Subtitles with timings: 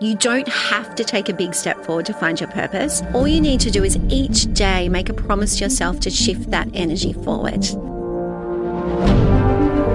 [0.00, 3.02] You don't have to take a big step forward to find your purpose.
[3.14, 6.52] All you need to do is each day make a promise to yourself to shift
[6.52, 7.64] that energy forward.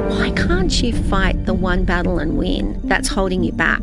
[0.10, 3.80] Why can't you fight the one battle and win that's holding you back?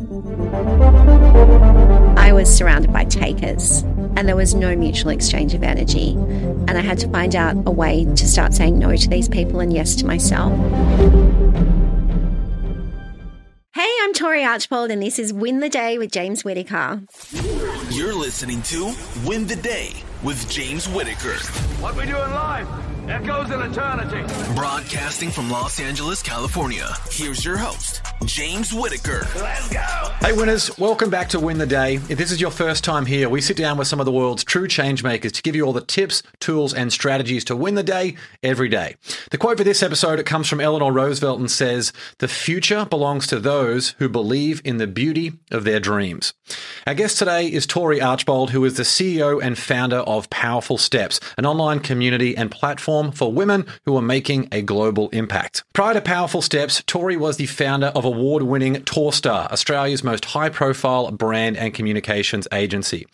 [2.17, 3.81] I was surrounded by takers
[4.15, 6.11] and there was no mutual exchange of energy.
[6.11, 9.59] And I had to find out a way to start saying no to these people
[9.59, 10.51] and yes to myself.
[14.11, 17.01] I'm Tory Archbold, and this is Win the Day with James Whittaker.
[17.91, 18.93] You're listening to
[19.25, 21.35] Win the Day with James Whittaker.
[21.81, 22.67] What we do in life
[23.07, 24.21] echoes in eternity.
[24.53, 26.87] Broadcasting from Los Angeles, California.
[27.09, 29.27] Here's your host, James Whittaker.
[29.37, 29.79] Let's go.
[30.21, 31.95] Hey winners, welcome back to Win the Day.
[31.95, 34.43] If this is your first time here, we sit down with some of the world's
[34.43, 37.81] true change makers to give you all the tips, tools, and strategies to win the
[37.81, 38.95] day every day.
[39.31, 43.25] The quote for this episode it comes from Eleanor Roosevelt and says, "The future belongs
[43.27, 46.33] to those who believe in the beauty of their dreams."
[46.85, 51.19] Our guest today is Tory Archbold, who is the CEO and founder of Powerful Steps,
[51.37, 55.63] an online community and platform for women who are making a global impact.
[55.73, 61.57] Prior to Powerful Steps, Tory was the founder of award-winning Torstar, Australia's most high-profile brand
[61.57, 63.07] and communications agency.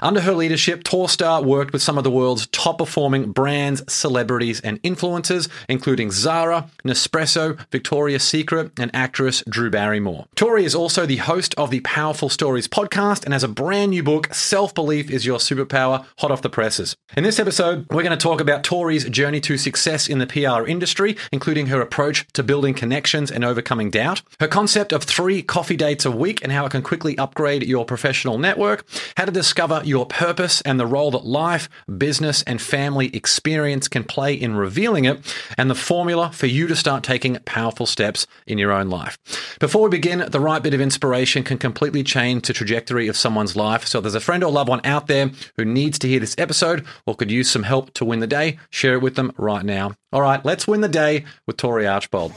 [0.00, 5.48] Under her leadership, Torstar worked with some of the world's top-performing brands, celebrities, and influencers,
[5.68, 10.26] including Zara, Nespresso, Victoria's Secret, and actress Drew Barrymore.
[10.34, 14.02] Tory is also the host of the Powerful Stories podcast and has a brand new
[14.02, 16.94] book, Self Belief is Your Superpower, hot off the presses.
[17.16, 20.64] In this episode, we're going to talk about Tory's journey to success in the PR
[20.64, 25.76] industry, including her approach to building connections and overcoming doubt, her concept of three coffee
[25.76, 29.82] dates a week and how it can quickly upgrade your professional network, how to discover
[29.84, 35.04] your purpose and the role that life, business, and family experience can play in revealing
[35.04, 39.18] it, and the formula for you to start taking powerful steps in your own life.
[39.58, 43.56] Before we begin, the right bit of inspiration can completely change the trajectory of someone's
[43.56, 43.86] life.
[43.86, 46.84] So there's a friend or loved one out there who needs to hear this episode
[47.06, 49.92] or could use some help to win the day, share it with them right now.
[50.12, 52.32] All right, let's win the day with Tory Archbold.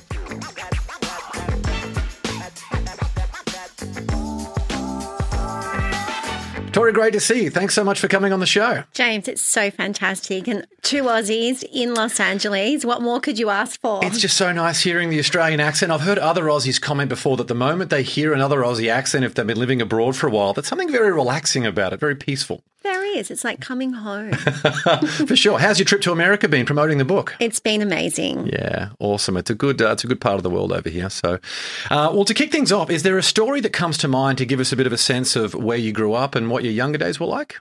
[6.78, 7.50] Tory, great to see you.
[7.50, 8.84] Thanks so much for coming on the show.
[8.94, 10.48] James, it's so fantastic.
[10.48, 12.86] And two Aussies in Los Angeles.
[12.86, 14.06] What more could you ask for?
[14.06, 15.92] It's just so nice hearing the Australian accent.
[15.92, 19.34] I've heard other Aussies comment before that the moment they hear another Aussie accent, if
[19.34, 22.62] they've been living abroad for a while, there's something very relaxing about it, very peaceful.
[22.84, 23.32] there is.
[23.32, 24.32] It's like coming home.
[24.34, 25.58] for sure.
[25.58, 27.36] How's your trip to America been promoting the book?
[27.40, 28.48] it's been amazing.
[28.48, 29.36] Yeah, awesome.
[29.36, 31.10] It's a good, uh, it's a good part of the world over here.
[31.10, 31.40] So,
[31.90, 34.46] uh, well, to kick things off, is there a story that comes to mind to
[34.46, 36.76] give us a bit of a sense of where you grew up and what your
[36.76, 37.58] younger days were like?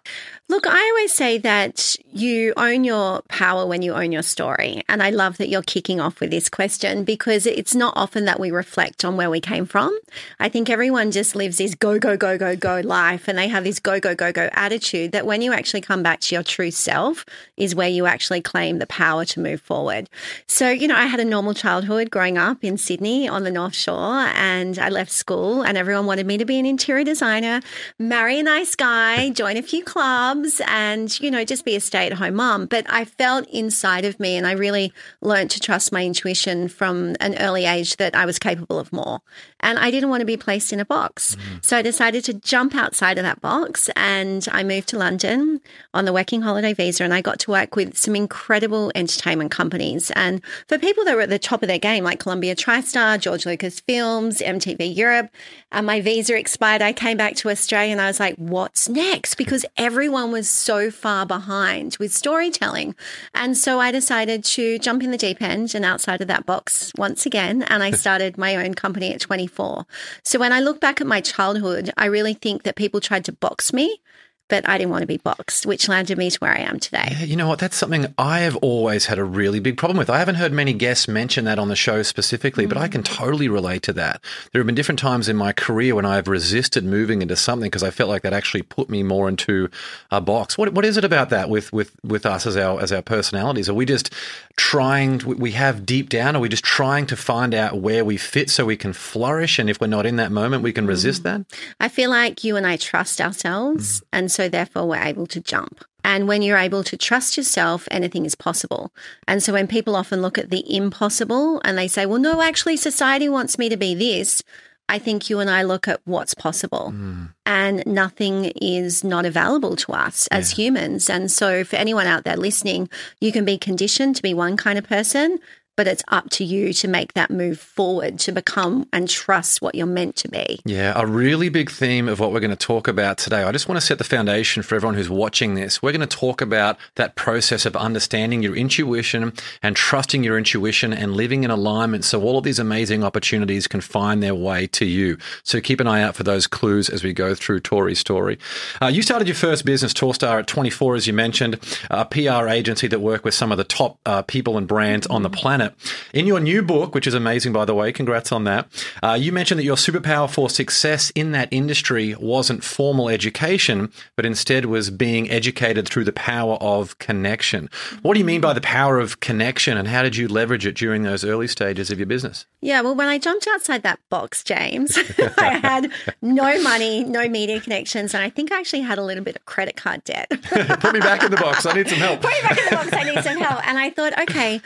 [0.49, 4.83] Look, I always say that you own your power when you own your story.
[4.89, 8.39] And I love that you're kicking off with this question because it's not often that
[8.39, 9.99] we reflect on where we came from.
[10.39, 13.65] I think everyone just lives this go, go, go, go, go life and they have
[13.65, 16.71] this go, go, go, go attitude that when you actually come back to your true
[16.71, 17.25] self
[17.57, 20.09] is where you actually claim the power to move forward.
[20.47, 23.75] So, you know, I had a normal childhood growing up in Sydney on the North
[23.75, 27.63] Shore and I left school and everyone wanted me to be an interior designer,
[27.99, 28.96] marry a nice guy,
[29.35, 32.67] join a few clubs and, you know, just be a stay at home mom.
[32.67, 37.17] But I felt inside of me and I really learned to trust my intuition from
[37.21, 39.21] an early age that I was capable of more.
[39.61, 41.35] And I didn't want to be placed in a box.
[41.35, 41.57] Mm-hmm.
[41.63, 45.61] So I decided to jump outside of that box and I moved to London
[45.95, 50.11] on the working holiday visa and I got to work with some incredible entertainment companies.
[50.13, 53.47] And for people that were at the top of their game, like Columbia TriStar, George
[53.47, 55.31] Lucas Films, MTV Europe,
[55.73, 56.83] and my visa expired.
[56.83, 59.35] I came back to Australia and I was like, what's next?
[59.37, 62.95] Because everyone was so far behind with storytelling.
[63.35, 66.93] And so I decided to jump in the deep end and outside of that box
[66.97, 67.63] once again.
[67.63, 69.87] And I started my own company at 24.
[70.23, 73.33] So when I look back at my childhood, I really think that people tried to
[73.33, 74.01] box me.
[74.49, 77.09] But I didn't want to be boxed, which landed me to where I am today.
[77.11, 77.59] Yeah, you know what?
[77.59, 80.09] That's something I have always had a really big problem with.
[80.09, 82.93] I haven't heard many guests mention that on the show specifically, but I mm.
[82.93, 84.23] can totally relate to that.
[84.53, 87.83] There have been different times in my career when I've resisted moving into something because
[87.83, 89.69] I felt like that actually put me more into
[90.11, 90.57] a box.
[90.57, 93.69] What what is it about that with with with us as our as our personalities?
[93.69, 94.13] Are we just
[94.57, 95.19] trying?
[95.27, 96.37] we- We have deep down.
[96.37, 99.59] Are we just trying to find out where we fit so we can flourish?
[99.59, 101.25] And if we're not in that moment, we can resist mm.
[101.25, 101.59] that.
[101.81, 104.05] I feel like you and I trust ourselves, mm.
[104.13, 105.85] and so therefore we're able to jump.
[106.05, 108.93] And when you're able to trust yourself, anything is possible.
[109.27, 112.77] And so when people often look at the impossible and they say, well, no, actually,
[112.77, 114.43] society wants me to be this,
[114.89, 116.93] I think you and I look at what's possible.
[116.95, 117.33] Mm.
[117.45, 121.11] And nothing is not available to us as humans.
[121.11, 122.89] And so for anyone out there listening,
[123.21, 125.41] you can be conditioned to be one kind of person.
[125.77, 129.75] But it's up to you to make that move forward to become and trust what
[129.75, 130.61] you're meant to be.
[130.65, 133.43] Yeah, a really big theme of what we're going to talk about today.
[133.43, 135.83] I just want to set the foundation for everyone who's watching this.
[135.83, 139.33] We're going to talk about that process of understanding your intuition
[139.63, 143.81] and trusting your intuition and living in alignment so all of these amazing opportunities can
[143.81, 145.19] find their way to you.
[145.43, 148.39] So keep an eye out for those clues as we go through Tory's story.
[148.81, 151.59] Uh, you started your first business, Torstar, at 24, as you mentioned,
[151.91, 155.23] a PR agency that worked with some of the top uh, people and brands on
[155.23, 155.66] the planet.
[156.13, 158.69] In your new book, which is amazing, by the way, congrats on that,
[159.03, 164.27] uh, you mentioned that your superpower for success in that industry wasn't formal education, but
[164.27, 167.69] instead was being educated through the power of connection.
[168.03, 170.77] What do you mean by the power of connection, and how did you leverage it
[170.77, 172.47] during those early stages of your business?
[172.61, 174.99] Yeah, well, when I jumped outside that box, James,
[175.39, 175.93] I had
[176.23, 179.45] no money, no media connections, and I think I actually had a little bit of
[179.45, 180.29] credit card debt.
[180.31, 181.67] Put me back in the box.
[181.67, 182.21] I need some help.
[182.23, 182.93] Put me back in the box.
[182.93, 183.67] I need some help.
[183.67, 184.61] And I thought, okay,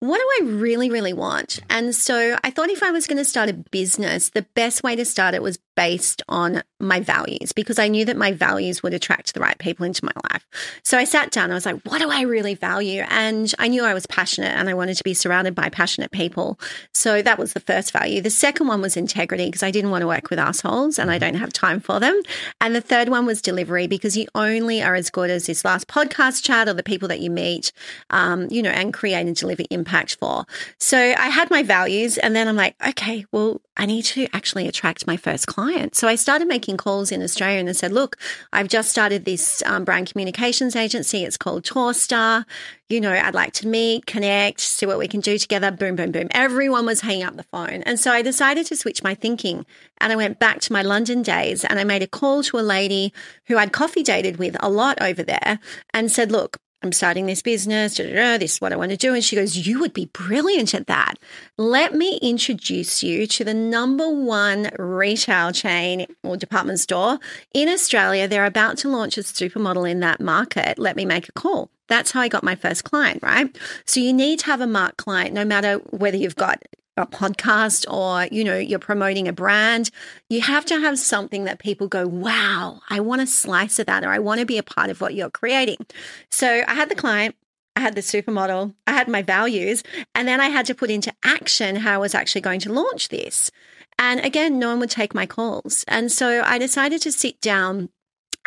[0.00, 1.60] what do I really, really want?
[1.70, 4.94] And so I thought if I was going to start a business, the best way
[4.96, 8.94] to start it was based on my values because I knew that my values would
[8.94, 10.46] attract the right people into my life.
[10.82, 13.04] So I sat down, I was like, what do I really value?
[13.08, 16.58] And I knew I was passionate and I wanted to be surrounded by passionate people.
[16.92, 18.20] So that was the first value.
[18.20, 21.18] The second one was integrity because I didn't want to work with assholes and I
[21.18, 22.20] don't have time for them.
[22.60, 25.88] And the third one was delivery because you only are as good as this last
[25.88, 27.72] podcast chat or the people that you meet,
[28.10, 30.46] um, you know, and create and deliver impact for.
[30.80, 34.66] So I had my values and then I'm like, okay, well, I need to actually
[34.68, 35.94] attract my first client.
[35.94, 38.16] So I started making calls in Australia and I said, look,
[38.52, 41.24] I've just started this um, brand communications agency.
[41.24, 42.44] It's called Torstar.
[42.88, 45.70] You know, I'd like to meet, connect, see what we can do together.
[45.70, 46.28] Boom, boom, boom.
[46.30, 47.82] Everyone was hanging up the phone.
[47.82, 49.66] And so I decided to switch my thinking
[49.98, 52.60] and I went back to my London days and I made a call to a
[52.60, 53.12] lady
[53.46, 55.58] who I'd coffee dated with a lot over there
[55.92, 57.96] and said, look, I'm starting this business.
[57.96, 59.14] Da, da, da, this is what I want to do.
[59.14, 61.14] And she goes, You would be brilliant at that.
[61.56, 67.18] Let me introduce you to the number one retail chain or department store
[67.54, 68.28] in Australia.
[68.28, 70.78] They're about to launch a supermodel in that market.
[70.78, 71.70] Let me make a call.
[71.88, 73.56] That's how I got my first client, right?
[73.84, 76.62] So you need to have a marked client no matter whether you've got
[76.96, 79.90] a podcast or you know you're promoting a brand
[80.30, 84.04] you have to have something that people go wow i want a slice of that
[84.04, 85.84] or i want to be a part of what you're creating
[86.30, 87.34] so i had the client
[87.76, 89.82] I had the supermodel, I had my values,
[90.14, 93.10] and then I had to put into action how I was actually going to launch
[93.10, 93.50] this.
[93.98, 95.84] And again, no one would take my calls.
[95.86, 97.90] And so I decided to sit down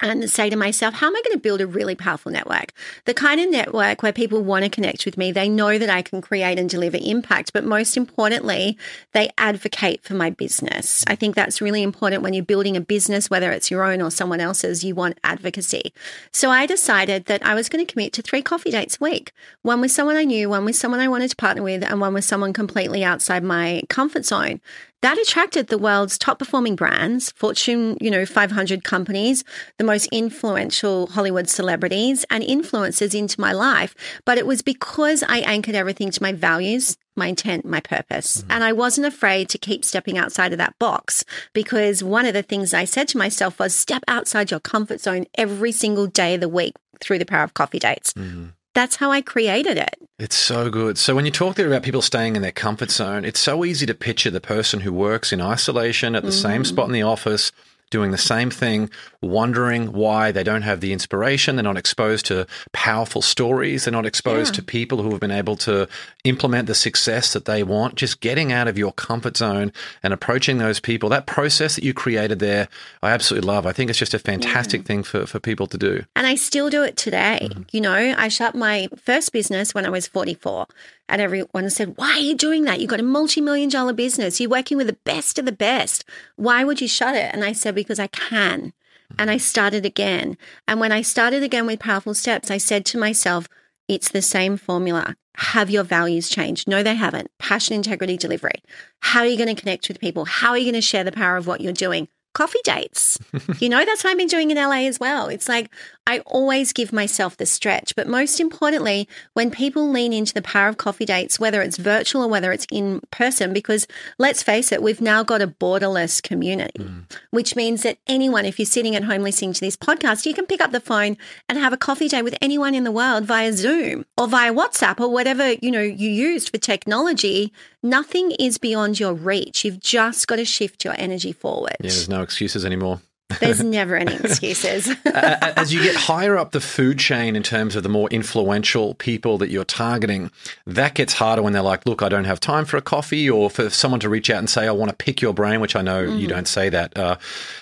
[0.02, 2.74] and say to myself, how am I going to build a really powerful network?
[3.06, 5.32] The kind of network where people want to connect with me.
[5.32, 8.78] They know that I can create and deliver impact, but most importantly,
[9.14, 11.04] they advocate for my business.
[11.08, 14.12] I think that's really important when you're building a business, whether it's your own or
[14.12, 15.94] someone else's, you want advocacy.
[16.32, 19.32] So I decided that I was going to commit to three coffee dates a week
[19.62, 22.14] one with someone I knew, one with someone I wanted to partner with, and one
[22.14, 24.62] with someone completely outside my comfort zone
[25.02, 29.44] that attracted the world's top performing brands, Fortune, you know, 500 companies,
[29.78, 33.96] the most influential Hollywood celebrities and influencers into my life.
[34.26, 38.42] But it was because I anchored everything to my values, my intent, my purpose.
[38.42, 38.52] Mm-hmm.
[38.52, 41.24] And I wasn't afraid to keep stepping outside of that box
[41.54, 45.26] because one of the things I said to myself was step outside your comfort zone
[45.36, 48.14] every single day of the week through the power of coffee dates.
[48.14, 49.96] Mm-hmm that's how I created it.
[50.20, 50.98] It's so good.
[50.98, 53.86] So when you talk there about people staying in their comfort zone, it's so easy
[53.86, 56.42] to picture the person who works in isolation at the mm.
[56.42, 57.52] same spot in the office
[57.90, 58.90] doing the same thing,
[59.22, 61.56] wondering why they don't have the inspiration.
[61.56, 63.86] They're not exposed to powerful stories.
[63.86, 64.58] They're not exposed yeah.
[64.58, 65.88] to people who have been able to
[66.24, 67.96] implement the success that they want.
[67.96, 69.72] Just getting out of your comfort zone
[70.04, 72.68] and approaching those people, that process that you created there,
[73.02, 73.66] I absolutely love.
[73.66, 74.88] I think it's just a fantastic yeah.
[74.88, 76.04] thing for, for people to do.
[76.16, 77.40] And I still do it today.
[77.42, 77.64] Mm-hmm.
[77.72, 80.68] You know, I shut my first business when I was 44.
[81.10, 82.80] And everyone said, Why are you doing that?
[82.80, 84.40] You've got a multi million dollar business.
[84.40, 86.06] You're working with the best of the best.
[86.36, 87.34] Why would you shut it?
[87.34, 88.74] And I said, Because I can.
[89.18, 89.40] And I mm-hmm.
[89.40, 90.38] started again.
[90.68, 93.48] And when I started again with Powerful Steps, I said to myself,
[93.88, 95.16] It's the same formula.
[95.36, 96.68] Have your values changed?
[96.68, 97.32] No, they haven't.
[97.40, 98.62] Passion, integrity, delivery.
[99.00, 100.26] How are you going to connect with people?
[100.26, 102.08] How are you going to share the power of what you're doing?
[102.34, 103.18] Coffee dates.
[103.60, 105.28] you know, that's what I've been doing in LA as well.
[105.28, 105.70] It's like
[106.10, 107.96] I always give myself the stretch.
[107.96, 112.24] But most importantly, when people lean into the power of coffee dates, whether it's virtual
[112.24, 113.86] or whether it's in person, because
[114.18, 117.04] let's face it, we've now got a borderless community, mm.
[117.30, 120.48] which means that anyone, if you're sitting at home listening to this podcast, you can
[120.48, 121.16] pick up the phone
[121.48, 125.00] and have a coffee date with anyone in the world via Zoom or via WhatsApp
[125.00, 127.54] or whatever, you know, you used for technology.
[127.84, 129.64] Nothing is beyond your reach.
[129.64, 131.78] You've just got to shift your energy forward.
[131.82, 133.00] Yeah, no excuses anymore.
[133.40, 134.90] There's never any excuses.
[135.06, 139.38] As you get higher up the food chain in terms of the more influential people
[139.38, 140.32] that you're targeting,
[140.66, 143.50] that gets harder when they're like, look, I don't have time for a coffee, or
[143.50, 145.82] for someone to reach out and say, I want to pick your brain, which I
[145.82, 146.28] know you mm-hmm.
[146.28, 146.98] don't say that.
[146.98, 147.18] Uh,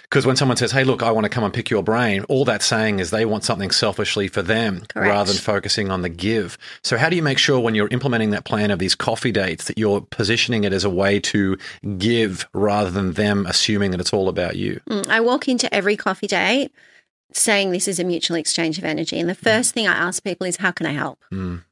[0.09, 2.45] Because when someone says, hey, look, I want to come and pick your brain, all
[2.45, 5.09] that's saying is they want something selfishly for them Correct.
[5.09, 6.57] rather than focusing on the give.
[6.81, 9.65] So, how do you make sure when you're implementing that plan of these coffee dates
[9.65, 11.57] that you're positioning it as a way to
[11.97, 14.79] give rather than them assuming that it's all about you?
[14.89, 16.71] Mm, I walk into every coffee date
[17.33, 19.19] saying this is a mutual exchange of energy.
[19.19, 21.19] And the first thing I ask people is, How can I help?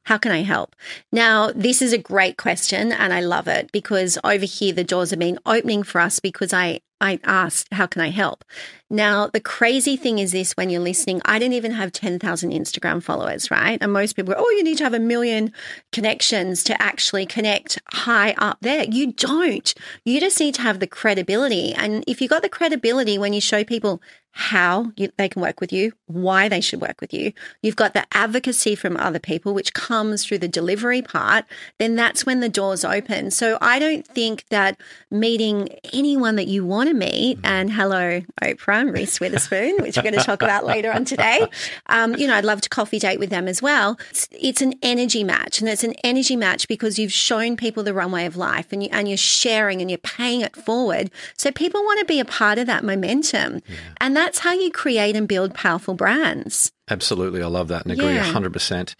[0.04, 0.76] How can I help?
[1.10, 5.10] Now, this is a great question and I love it because over here the doors
[5.10, 8.44] have been opening for us because I, I asked, How can I help?
[8.88, 13.02] Now, the crazy thing is this when you're listening, I didn't even have 10,000 Instagram
[13.02, 13.78] followers, right?
[13.80, 15.52] And most people go, Oh, you need to have a million
[15.90, 18.84] connections to actually connect high up there.
[18.84, 19.74] You don't.
[20.04, 21.72] You just need to have the credibility.
[21.72, 24.00] And if you got the credibility when you show people
[24.38, 27.94] how you, they can work with you, why they should work with you, you've got
[27.94, 31.46] the advocacy from other people, which comes through the delivery part,
[31.78, 33.30] then that's when the doors open.
[33.30, 34.78] So I don't think that
[35.10, 37.48] meeting anyone that you want to meet, mm.
[37.48, 41.46] and hello, Oprah Reese Witherspoon, which we're going to talk about later on today,
[41.86, 43.98] um, you know, I'd love to coffee date with them as well.
[44.10, 47.94] It's, it's an energy match, and it's an energy match because you've shown people the
[47.94, 51.10] runway of life and, you, and you're sharing and you're paying it forward.
[51.36, 53.62] So people want to be a part of that momentum.
[54.00, 56.70] And that's how you create and build powerful brands.
[56.88, 57.42] Absolutely.
[57.42, 58.32] I love that and agree Yeah.
[58.32, 58.94] 100%.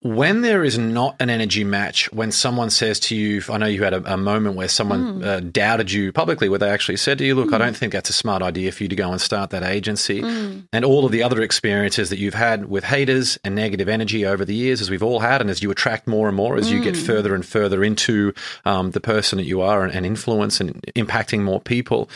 [0.00, 3.82] When there is not an energy match, when someone says to you, I know you
[3.82, 7.24] had a, a moment where someone uh, doubted you publicly, where they actually said to
[7.24, 9.50] you, Look, I don't think that's a smart idea for you to go and start
[9.50, 10.20] that agency.
[10.72, 14.44] And all of the other experiences that you've had with haters and negative energy over
[14.44, 16.80] the years, as we've all had, and as you attract more and more, as you
[16.80, 18.32] get further and further into
[18.64, 22.08] um, the person that you are and, and influence and impacting more people.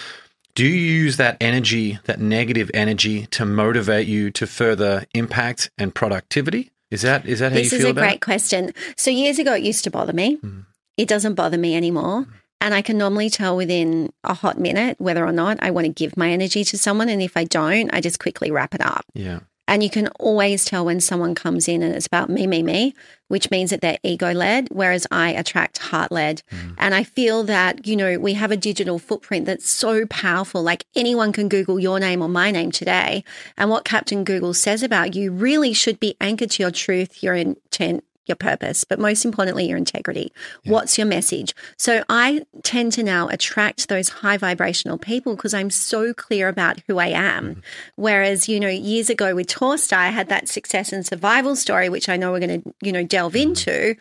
[0.54, 5.94] Do you use that energy, that negative energy, to motivate you to further impact and
[5.94, 6.71] productivity?
[6.92, 7.78] Is that is that how you feel?
[7.78, 8.20] This is a about great it?
[8.20, 8.72] question.
[8.96, 10.34] So years ago, it used to bother me.
[10.34, 10.60] Hmm.
[10.98, 12.24] It doesn't bother me anymore.
[12.24, 12.32] Hmm.
[12.60, 15.92] And I can normally tell within a hot minute whether or not I want to
[15.92, 17.08] give my energy to someone.
[17.08, 19.04] And if I don't, I just quickly wrap it up.
[19.14, 19.40] Yeah.
[19.68, 22.94] And you can always tell when someone comes in and it's about me, me, me,
[23.28, 26.42] which means that they're ego led, whereas I attract heart led.
[26.50, 26.74] Mm.
[26.78, 30.62] And I feel that, you know, we have a digital footprint that's so powerful.
[30.62, 33.24] Like anyone can Google your name or my name today.
[33.56, 37.34] And what Captain Google says about you really should be anchored to your truth, your
[37.34, 40.32] intent, your purpose, but most importantly, your integrity.
[40.64, 41.54] What's your message?
[41.76, 46.80] So I tend to now attract those high vibrational people because I'm so clear about
[46.86, 47.50] who I am.
[47.50, 47.60] Mm-hmm.
[47.96, 52.08] Whereas, you know, years ago with Torstar, I had that success and survival story, which
[52.08, 53.50] I know we're going to, you know, delve mm-hmm.
[53.50, 53.96] into.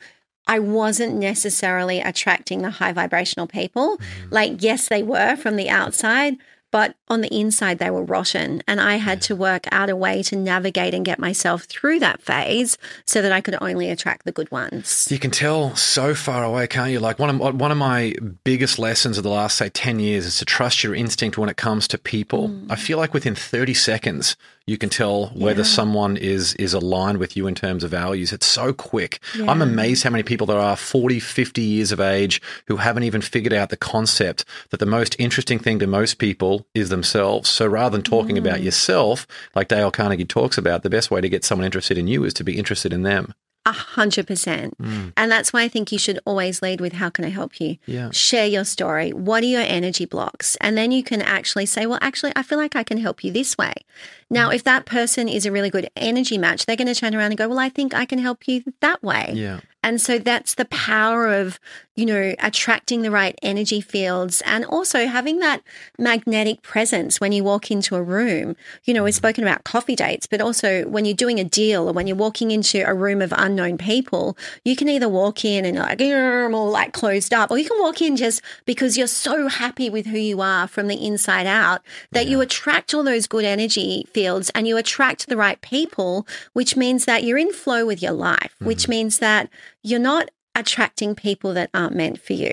[0.48, 3.98] I wasn't necessarily attracting the high vibrational people.
[3.98, 4.34] Mm-hmm.
[4.34, 6.38] Like, yes, they were from the outside,
[6.72, 8.64] but on the inside, they were rotten.
[8.68, 12.22] And I had to work out a way to navigate and get myself through that
[12.22, 15.08] phase so that I could only attract the good ones.
[15.12, 17.00] You can tell so far away, can't you?
[17.00, 20.38] Like one of one of my biggest lessons of the last say ten years is
[20.40, 22.50] to trust your instinct when it comes to people.
[22.50, 22.68] Mm.
[22.72, 24.38] I feel like within thirty seconds
[24.68, 28.32] you can tell whether someone is is aligned with you in terms of values.
[28.32, 29.20] It's so quick.
[29.48, 33.22] I'm amazed how many people there are 40, 50 years of age who haven't even
[33.22, 37.50] figured out the concept that the most interesting thing to most people is themselves.
[37.50, 38.40] So rather than talking Mm.
[38.40, 42.08] about yourself, like Dale Carnegie talks about, the best way to get someone interested in
[42.08, 43.34] you is to be interested in them.
[43.64, 44.74] A hundred percent.
[45.16, 47.78] And that's why I think you should always lead with how can I help you?
[47.86, 48.10] Yeah.
[48.10, 49.12] Share your story.
[49.14, 50.56] What are your energy blocks?
[50.60, 53.32] And then you can actually say, well, actually, I feel like I can help you
[53.32, 53.74] this way.
[54.32, 57.34] Now, if that person is a really good energy match, they're going to turn around
[57.34, 59.32] and go, well, I think I can help you that way.
[59.36, 59.60] Yeah.
[59.84, 61.60] And so that's the power of,
[61.96, 65.62] you know, attracting the right energy fields and also having that
[65.98, 68.56] magnetic presence when you walk into a room.
[68.86, 69.18] You know, we've mm-hmm.
[69.18, 72.52] spoken about coffee dates, but also when you're doing a deal or when you're walking
[72.52, 76.70] into a room of unknown people, you can either walk in and like, I'm all
[76.70, 80.18] like closed up, or you can walk in just because you're so happy with who
[80.18, 84.68] you are from the inside out that you attract all those good energy fields and
[84.68, 88.84] you attract the right people, which means that you're in flow with your life, which
[88.84, 88.92] mm-hmm.
[88.92, 89.50] means that
[89.84, 92.52] you're not attracting people that aren't meant for you.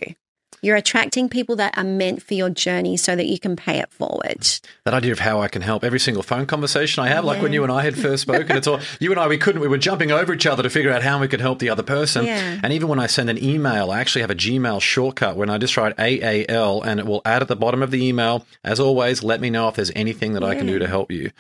[0.61, 3.93] You're attracting people that are meant for your journey so that you can pay it
[3.93, 4.45] forward.
[4.85, 7.53] that idea of how I can help every single phone conversation I have, like when
[7.53, 9.79] you and I had first spoken, it's all you and I, we couldn't, we were
[9.79, 12.25] jumping over each other to figure out how we could help the other person.
[12.25, 12.59] Yeah.
[12.61, 15.59] And even when I send an email, I actually have a Gmail shortcut when I
[15.59, 19.23] just write AAL and it will add at the bottom of the email, as always,
[19.23, 21.31] let me know if there's anything that I can do to help you.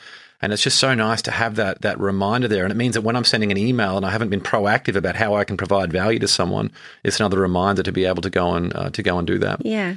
[0.40, 2.64] And it's just so nice to have that that reminder there.
[2.64, 5.16] And it means that when I'm sending an email and I haven't been proactive about
[5.16, 6.70] how I can provide value to someone,
[7.02, 9.64] it's another reminder to be able to go and uh, to go and do that.
[9.64, 9.96] Yeah.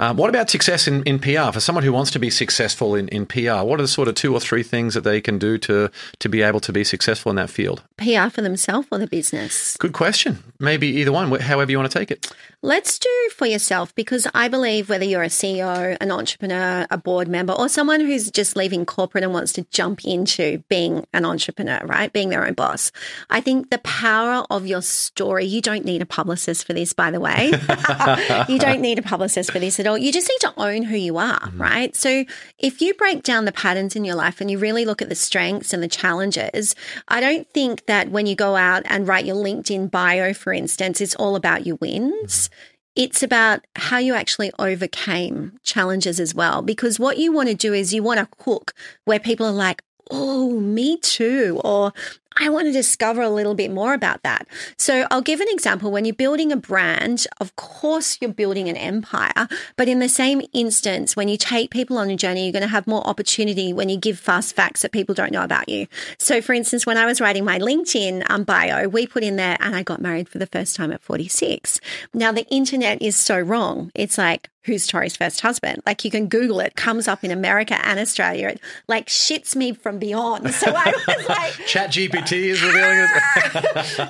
[0.00, 1.52] Um, what about success in, in PR?
[1.52, 4.14] For someone who wants to be successful in, in PR, what are the sort of
[4.14, 5.90] two or three things that they can do to,
[6.20, 7.82] to be able to be successful in that field?
[7.98, 9.76] PR for themselves or the business?
[9.76, 10.42] Good question.
[10.58, 12.32] Maybe either one, however you want to take it.
[12.62, 17.26] Let's do for yourself because I believe whether you're a CEO, an entrepreneur, a board
[17.26, 21.80] member, or someone who's just leaving corporate and wants to jump into being an entrepreneur,
[21.86, 22.12] right?
[22.12, 22.92] Being their own boss.
[23.30, 27.10] I think the power of your story, you don't need a publicist for this, by
[27.10, 27.46] the way.
[28.48, 29.89] you don't need a publicist for this at all.
[29.94, 31.60] You just need to own who you are, Mm-hmm.
[31.60, 31.96] right?
[31.96, 32.24] So
[32.58, 35.14] if you break down the patterns in your life and you really look at the
[35.14, 36.74] strengths and the challenges,
[37.08, 41.00] I don't think that when you go out and write your LinkedIn bio, for instance,
[41.00, 42.50] it's all about your wins.
[42.96, 46.60] It's about how you actually overcame challenges as well.
[46.60, 48.72] Because what you want to do is you want to hook
[49.04, 51.60] where people are like, oh, me too.
[51.64, 51.92] Or
[52.36, 54.46] I want to discover a little bit more about that.
[54.78, 55.90] So I'll give an example.
[55.90, 59.48] When you're building a brand, of course, you're building an empire.
[59.76, 62.68] But in the same instance, when you take people on a journey, you're going to
[62.68, 65.86] have more opportunity when you give fast facts that people don't know about you.
[66.18, 69.56] So, for instance, when I was writing my LinkedIn um, bio, we put in there,
[69.60, 71.80] and I got married for the first time at 46.
[72.14, 73.90] Now, the internet is so wrong.
[73.94, 75.82] It's like, who's Tory's first husband?
[75.86, 78.48] Like you can Google it, comes up in America and Australia.
[78.48, 80.52] It like shits me from beyond.
[80.54, 83.06] So I was like, Chat GPT is revealing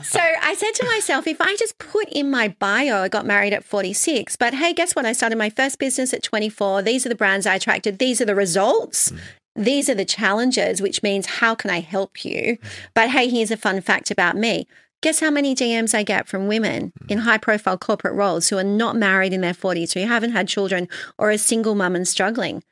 [0.02, 3.52] so I said to myself, if I just put in my bio, I got married
[3.52, 5.06] at 46, but hey, guess what?
[5.06, 6.82] I started my first business at 24.
[6.82, 7.98] These are the brands I attracted.
[7.98, 9.10] These are the results.
[9.10, 9.20] Mm.
[9.56, 12.58] These are the challenges, which means how can I help you?
[12.94, 14.66] But hey, here's a fun fact about me.
[15.02, 17.22] Guess how many DMs I get from women in mm.
[17.22, 20.88] high profile corporate roles who are not married in their 40s, who haven't had children,
[21.18, 22.62] or a single mum and struggling?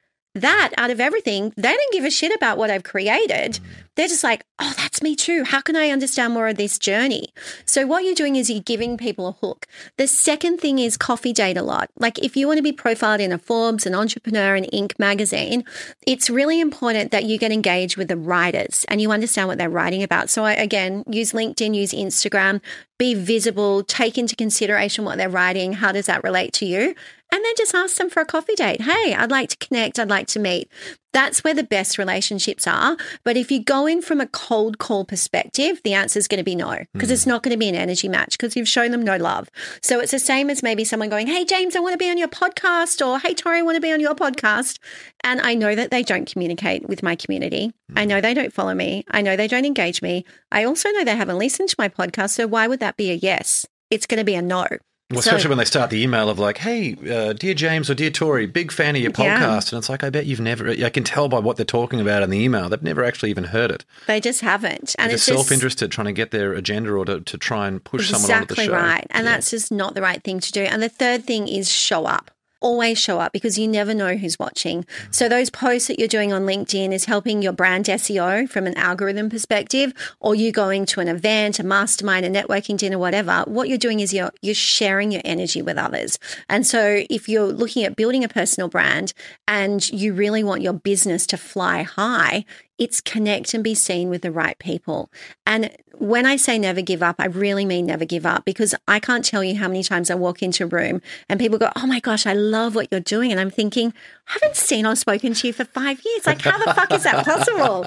[0.41, 3.61] That out of everything, they don't give a shit about what I've created.
[3.99, 5.43] They're just like, oh, that's me too.
[5.43, 7.33] How can I understand more of this journey?
[7.65, 9.67] So, what you're doing is you're giving people a hook.
[9.97, 11.91] The second thing is coffee date a lot.
[11.99, 14.97] Like, if you want to be profiled in a Forbes, an Entrepreneur, an Inc.
[15.01, 15.65] magazine,
[16.07, 19.69] it's really important that you get engaged with the writers and you understand what they're
[19.69, 20.31] writing about.
[20.31, 22.61] So, I, again, use LinkedIn, use Instagram,
[22.99, 25.73] be visible, take into consideration what they're writing.
[25.73, 26.95] How does that relate to you?
[27.31, 28.81] And then just ask them for a coffee date.
[28.81, 29.99] Hey, I'd like to connect.
[29.99, 30.71] I'd like to meet.
[31.13, 32.97] That's where the best relationships are.
[33.25, 36.45] But if you go in from a cold call perspective, the answer is going to
[36.45, 37.31] be no, because it's hmm.
[37.31, 39.49] not going to be an energy match because you've shown them no love.
[39.83, 42.19] So it's the same as maybe someone going, Hey, James, I want to be on
[42.19, 44.79] your podcast, or Hey, Tory, I want to be on your podcast.
[45.23, 47.73] And I know that they don't communicate with my community.
[47.95, 48.23] I know hmm.
[48.23, 49.05] they don't follow me.
[49.11, 50.25] I know they don't engage me.
[50.51, 52.31] I also know they haven't listened to my podcast.
[52.31, 53.67] So why would that be a yes?
[53.91, 54.67] It's going to be a no.
[55.11, 57.95] Well, So- especially when they start the email of like, "Hey, uh, dear James or
[57.95, 59.41] dear Tory, big fan of your Yeah.
[59.41, 60.69] podcast," and it's like, I bet you've never.
[60.69, 63.45] I can tell by what they're talking about in the email; they've never actually even
[63.45, 63.87] heard it.
[64.07, 64.95] They just haven't.
[64.99, 68.11] And They're it's self-interested, trying to get their agenda or to, to try and push
[68.11, 68.63] someone onto the show.
[68.65, 69.07] exactly right.
[69.09, 69.33] And Yeah.
[69.33, 70.61] that's just not the right thing to do.
[70.61, 72.31] And the third thing is show up.
[72.61, 74.85] Always show up because you never know who's watching.
[75.11, 78.77] So those posts that you're doing on LinkedIn is helping your brand SEO from an
[78.77, 83.45] algorithm perspective, or you going to an event, a mastermind, a networking dinner, whatever.
[83.47, 86.19] What you're doing is you're you're sharing your energy with others.
[86.49, 89.13] And so if you're looking at building a personal brand
[89.47, 92.45] and you really want your business to fly high,
[92.79, 95.11] it's connect and be seen with the right people.
[95.47, 99.01] And when I say never give up, I really mean never give up because I
[99.01, 101.87] can't tell you how many times I walk into a room and people go, Oh
[101.87, 103.33] my gosh, I love what you're doing.
[103.33, 103.93] And I'm thinking,
[104.29, 106.27] I haven't seen or spoken to you for five years.
[106.27, 107.85] Like, how the fuck is that possible?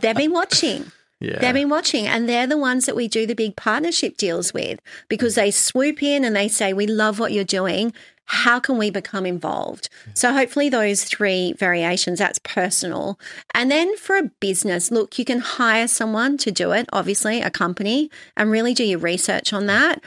[0.00, 0.92] They've been watching.
[1.20, 1.38] Yeah.
[1.38, 4.80] They've been watching, and they're the ones that we do the big partnership deals with
[5.08, 7.92] because they swoop in and they say, We love what you're doing.
[8.32, 9.88] How can we become involved?
[10.14, 13.18] So, hopefully, those three variations that's personal.
[13.54, 17.50] And then for a business, look, you can hire someone to do it, obviously, a
[17.50, 20.00] company, and really do your research on that.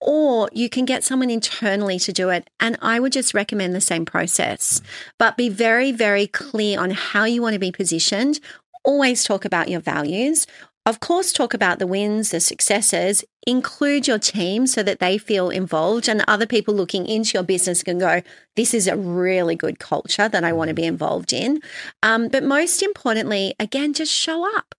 [0.00, 2.50] Or you can get someone internally to do it.
[2.58, 4.82] And I would just recommend the same process,
[5.16, 8.40] but be very, very clear on how you want to be positioned.
[8.84, 10.48] Always talk about your values.
[10.88, 15.50] Of course, talk about the wins, the successes, include your team so that they feel
[15.50, 18.22] involved and other people looking into your business can go,
[18.56, 21.60] this is a really good culture that I want to be involved in.
[22.02, 24.74] Um, but most importantly, again, just show up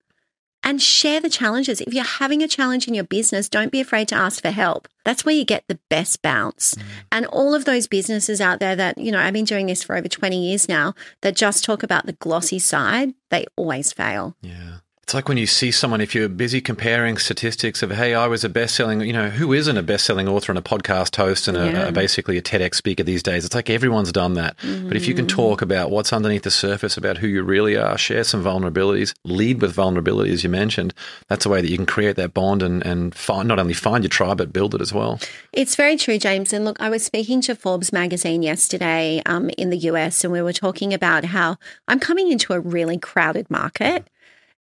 [0.63, 1.79] and share the challenges.
[1.79, 4.87] If you're having a challenge in your business, don't be afraid to ask for help.
[5.05, 6.75] That's where you get the best bounce.
[7.11, 9.95] And all of those businesses out there that, you know, I've been doing this for
[9.95, 14.35] over 20 years now that just talk about the glossy side, they always fail.
[14.41, 14.77] Yeah.
[15.09, 18.43] It's like when you see someone, if you're busy comparing statistics of, hey, I was
[18.43, 21.47] a best selling, you know, who isn't a best selling author and a podcast host
[21.47, 21.87] and Yeah.
[21.87, 23.43] a, basically a TEDx speaker these days?
[23.43, 24.55] It's like everyone's done that.
[24.61, 27.97] But if you can talk about what's underneath the surface, about who you really are,
[27.97, 30.93] share some vulnerabilities, lead with vulnerability, as you mentioned,
[31.27, 34.03] that's a way that you can create that bond and, and find, not only find
[34.03, 35.19] your tribe, but build it as well.
[35.51, 36.53] It's very true, James.
[36.53, 40.43] And look, I was speaking to Forbes magazine yesterday um, in the US, and we
[40.43, 44.07] were talking about how I'm coming into a really crowded market.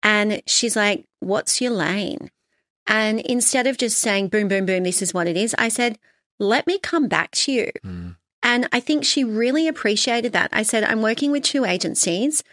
[0.04, 2.30] And she's like, What's your lane?
[2.86, 5.98] And instead of just saying, boom, boom, boom, this is what it is, I said,
[6.38, 7.72] Let me come back to you.
[7.82, 8.10] Hmm.
[8.44, 10.50] And I think she really appreciated that.
[10.52, 12.44] I said, I'm working with two agencies.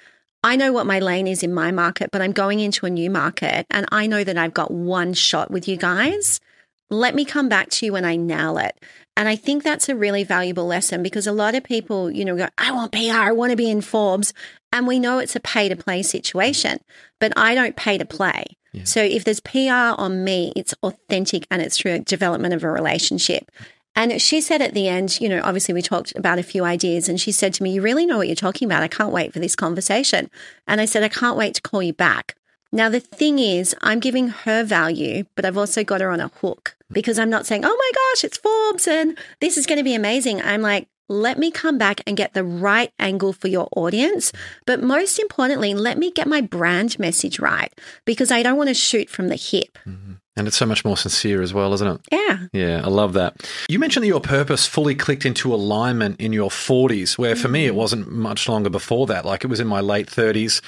[0.42, 3.10] I know what my lane is in my market, but I'm going into a new
[3.10, 6.40] market and I know that I've got one shot with you guys.
[6.88, 8.78] Let me come back to you when I nail it.
[9.16, 12.36] And I think that's a really valuable lesson because a lot of people, you know,
[12.36, 14.32] go, I want PR, I want to be in Forbes.
[14.72, 16.80] And we know it's a pay to play situation,
[17.18, 18.44] but I don't pay to play.
[18.84, 22.70] So if there's PR on me, it's authentic and it's through a development of a
[22.70, 23.50] relationship.
[23.96, 27.08] And she said at the end, you know, obviously we talked about a few ideas,
[27.08, 28.84] and she said to me, You really know what you're talking about.
[28.84, 30.30] I can't wait for this conversation.
[30.68, 32.36] And I said, I can't wait to call you back.
[32.72, 36.28] Now, the thing is, I'm giving her value, but I've also got her on a
[36.28, 39.84] hook because I'm not saying, Oh my gosh, it's Forbes and this is going to
[39.84, 40.40] be amazing.
[40.40, 44.32] I'm like, let me come back and get the right angle for your audience.
[44.64, 47.72] But most importantly, let me get my brand message right
[48.04, 49.76] because I don't want to shoot from the hip.
[49.86, 50.12] Mm-hmm.
[50.36, 52.00] And it's so much more sincere as well, isn't it?
[52.12, 52.46] Yeah.
[52.52, 53.46] Yeah, I love that.
[53.68, 57.66] You mentioned that your purpose fully clicked into alignment in your 40s, where for me
[57.66, 57.76] it mm.
[57.76, 59.26] wasn't much longer before that.
[59.26, 60.62] Like it was in my late 30s.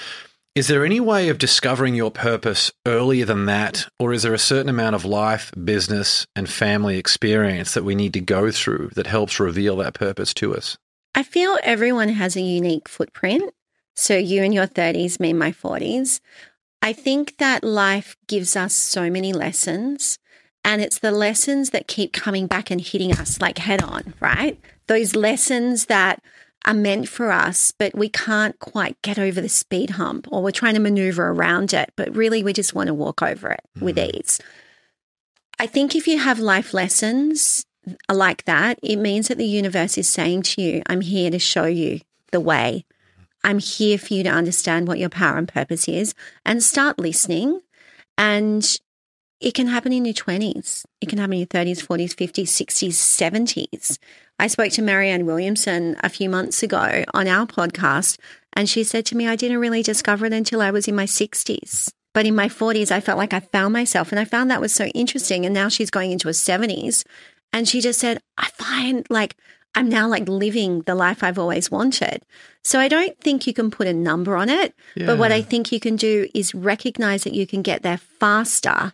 [0.54, 3.88] Is there any way of discovering your purpose earlier than that?
[3.98, 8.12] Or is there a certain amount of life, business, and family experience that we need
[8.12, 10.76] to go through that helps reveal that purpose to us?
[11.14, 13.54] I feel everyone has a unique footprint.
[13.96, 16.20] So you in your 30s, me in my 40s.
[16.82, 20.18] I think that life gives us so many lessons,
[20.66, 24.60] and it's the lessons that keep coming back and hitting us like head on, right?
[24.86, 26.22] Those lessons that
[26.64, 30.50] are meant for us, but we can't quite get over the speed hump or we're
[30.50, 33.96] trying to maneuver around it, but really we just want to walk over it with
[33.96, 34.16] mm-hmm.
[34.16, 34.40] ease.
[35.58, 37.66] I think if you have life lessons
[38.08, 41.38] uh, like that, it means that the universe is saying to you, I'm here to
[41.38, 42.84] show you the way.
[43.44, 47.60] I'm here for you to understand what your power and purpose is and start listening.
[48.16, 48.78] And
[49.40, 52.92] it can happen in your 20s, it can happen in your 30s, 40s, 50s, 60s,
[52.92, 53.98] 70s.
[54.42, 58.18] I spoke to Marianne Williamson a few months ago on our podcast,
[58.54, 61.04] and she said to me, I didn't really discover it until I was in my
[61.04, 61.92] 60s.
[62.12, 64.74] But in my 40s, I felt like I found myself, and I found that was
[64.74, 65.46] so interesting.
[65.46, 67.04] And now she's going into her 70s,
[67.52, 69.36] and she just said, I find like
[69.76, 72.24] I'm now like living the life I've always wanted.
[72.64, 74.74] So I don't think you can put a number on it.
[75.06, 78.92] But what I think you can do is recognize that you can get there faster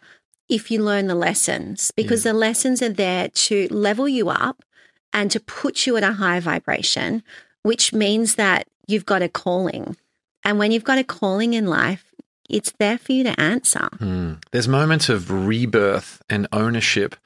[0.49, 4.63] if you learn the lessons because the lessons are there to level you up
[5.13, 7.23] and to put you at a higher vibration,
[7.63, 9.97] which means that you've got a calling.
[10.45, 12.13] And when you've got a calling in life,
[12.49, 13.89] it's there for you to answer.
[13.99, 14.35] Hmm.
[14.53, 17.17] There's moments of rebirth and ownership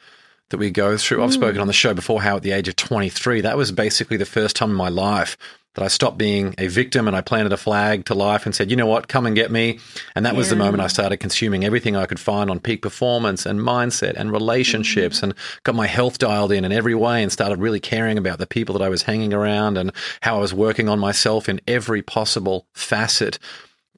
[0.51, 1.23] that we go through.
[1.23, 1.35] I've hmm.
[1.35, 4.27] spoken on the show before how at the age of 23, that was basically the
[4.27, 5.37] first time in my life
[5.75, 8.71] that I stopped being a victim and I planted a flag to life and said,
[8.71, 9.79] you know what, come and get me.
[10.15, 13.47] And that was the moment I started consuming everything I could find on peak performance
[13.47, 15.25] and mindset and relationships mm.
[15.25, 18.47] and got my health dialed in in every way and started really caring about the
[18.47, 22.03] people that I was hanging around and how I was working on myself in every
[22.03, 23.39] possible facet.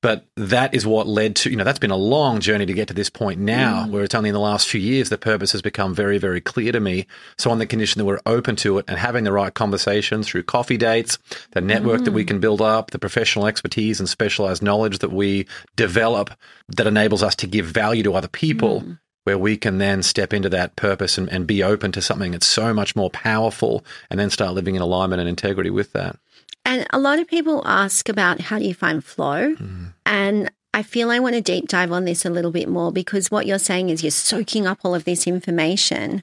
[0.05, 2.89] But that is what led to, you know, that's been a long journey to get
[2.89, 3.91] to this point now, mm.
[3.91, 6.73] where it's only in the last few years the purpose has become very, very clear
[6.73, 7.07] to me.
[7.39, 10.43] So, on the condition that we're open to it and having the right conversations through
[10.43, 11.19] coffee dates,
[11.53, 12.29] the network that we mm.
[12.29, 16.33] can build up, the professional expertise and specialized knowledge that we develop
[16.69, 18.83] that enables us to give value to other people.
[18.83, 18.99] Mm.
[19.23, 22.45] Where we can then step into that purpose and, and be open to something that's
[22.45, 26.19] so much more powerful and then start living in alignment and integrity with that.
[26.65, 29.55] And a lot of people ask about how do you find flow?
[29.55, 29.85] Mm-hmm.
[30.07, 33.31] And I feel I want to deep dive on this a little bit more because
[33.31, 36.23] what you're saying is you're soaking up all of this information.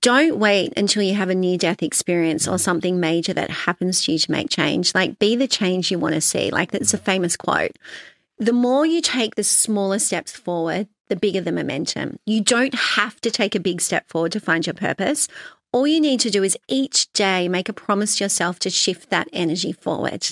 [0.00, 4.12] Don't wait until you have a near death experience or something major that happens to
[4.12, 4.94] you to make change.
[4.94, 6.50] Like, be the change you want to see.
[6.50, 7.04] Like, that's a mm-hmm.
[7.04, 7.76] famous quote.
[8.38, 12.18] The more you take the smaller steps forward, the bigger the momentum.
[12.26, 15.28] You don't have to take a big step forward to find your purpose.
[15.74, 19.10] All you need to do is each day make a promise to yourself to shift
[19.10, 20.24] that energy forward.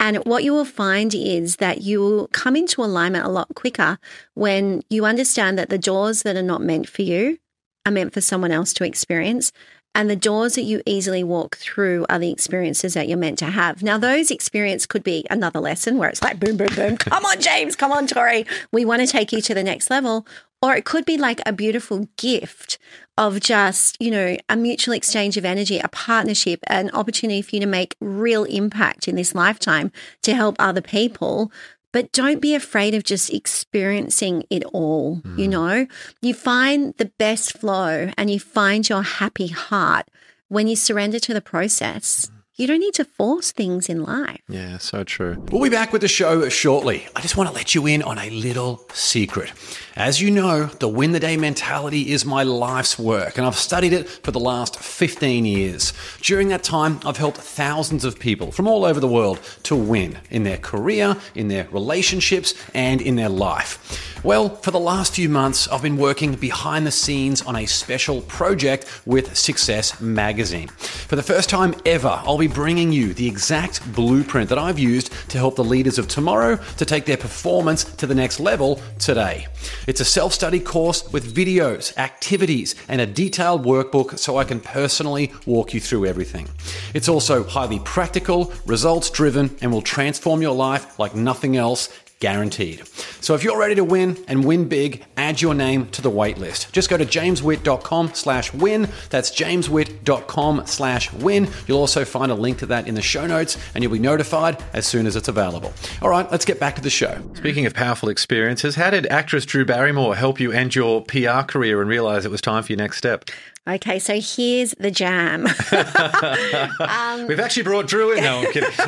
[0.00, 4.00] And what you will find is that you will come into alignment a lot quicker
[4.34, 7.38] when you understand that the doors that are not meant for you
[7.86, 9.52] are meant for someone else to experience.
[9.94, 13.46] And the doors that you easily walk through are the experiences that you're meant to
[13.46, 13.84] have.
[13.84, 16.96] Now, those experiences could be another lesson where it's like, boom, boom, boom.
[16.96, 17.76] Come on, James.
[17.76, 18.46] Come on, Tory.
[18.72, 20.26] We want to take you to the next level.
[20.62, 22.78] Or it could be like a beautiful gift
[23.18, 27.60] of just, you know, a mutual exchange of energy, a partnership, an opportunity for you
[27.60, 29.90] to make real impact in this lifetime
[30.22, 31.50] to help other people.
[31.92, 35.16] But don't be afraid of just experiencing it all.
[35.16, 35.38] Mm.
[35.38, 35.86] You know,
[36.22, 40.06] you find the best flow and you find your happy heart
[40.48, 42.30] when you surrender to the process.
[42.54, 44.40] You don't need to force things in life.
[44.48, 45.42] Yeah, so true.
[45.50, 47.06] We'll be back with the show shortly.
[47.16, 49.50] I just want to let you in on a little secret.
[49.96, 53.92] As you know, the win the day mentality is my life's work, and I've studied
[53.92, 55.92] it for the last 15 years.
[56.22, 60.18] During that time, I've helped thousands of people from all over the world to win
[60.30, 64.22] in their career, in their relationships, and in their life.
[64.24, 68.22] Well, for the last few months, I've been working behind the scenes on a special
[68.22, 70.68] project with Success Magazine.
[70.68, 75.12] For the first time ever, I'll be bringing you the exact blueprint that I've used
[75.30, 79.48] to help the leaders of tomorrow to take their performance to the next level today.
[79.86, 84.60] It's a self study course with videos, activities, and a detailed workbook so I can
[84.60, 86.48] personally walk you through everything.
[86.94, 91.88] It's also highly practical, results driven, and will transform your life like nothing else
[92.22, 92.86] guaranteed.
[93.20, 96.70] So if you're ready to win and win big, add your name to the waitlist.
[96.70, 98.88] Just go to jameswhitt.com slash win.
[99.10, 101.48] That's jameswhitt.com slash win.
[101.66, 104.62] You'll also find a link to that in the show notes and you'll be notified
[104.72, 105.72] as soon as it's available.
[106.00, 107.20] All right, let's get back to the show.
[107.34, 111.80] Speaking of powerful experiences, how did actress Drew Barrymore help you end your PR career
[111.80, 113.24] and realize it was time for your next step?
[113.68, 115.46] Okay, so here's the jam.
[116.80, 118.24] um, We've actually brought Drew in.
[118.24, 118.68] No, I'm kidding.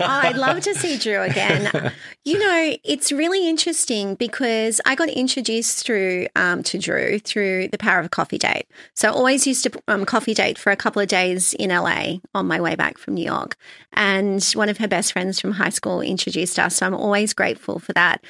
[0.00, 1.92] I'd love to see Drew again.
[2.24, 7.78] You know, it's really interesting because I got introduced through um, to Drew through the
[7.78, 8.66] power of a coffee date.
[8.94, 12.14] So I always used to um, coffee date for a couple of days in LA
[12.34, 13.56] on my way back from New York.
[13.92, 16.76] And one of her best friends from high school introduced us.
[16.76, 18.24] So I'm always grateful for that.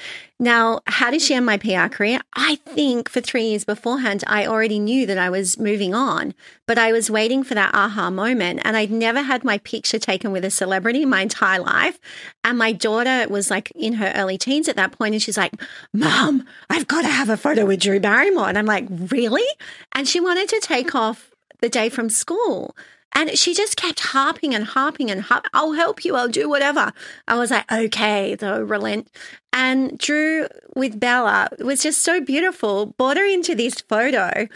[0.45, 2.21] Now, how did she end my PR career?
[2.35, 6.35] I think for three years beforehand, I already knew that I was moving on,
[6.67, 8.61] but I was waiting for that aha moment.
[8.63, 11.99] And I'd never had my picture taken with a celebrity in my entire life.
[12.45, 15.55] And my daughter was like in her early teens at that point, and she's like,
[15.95, 18.51] Mom, I've got to have a photo with Drew Barrymore.
[18.51, 19.49] And I'm like, Really?
[19.93, 21.31] And she wanted to take off
[21.63, 22.77] the day from school.
[23.15, 25.47] And she just kept harping and harping and harp.
[25.55, 26.17] I'll help you.
[26.17, 26.93] I'll do whatever.
[27.29, 29.09] I was like, okay, though, relent.
[29.53, 34.49] And Drew with Bella was just so beautiful, brought her into this photo.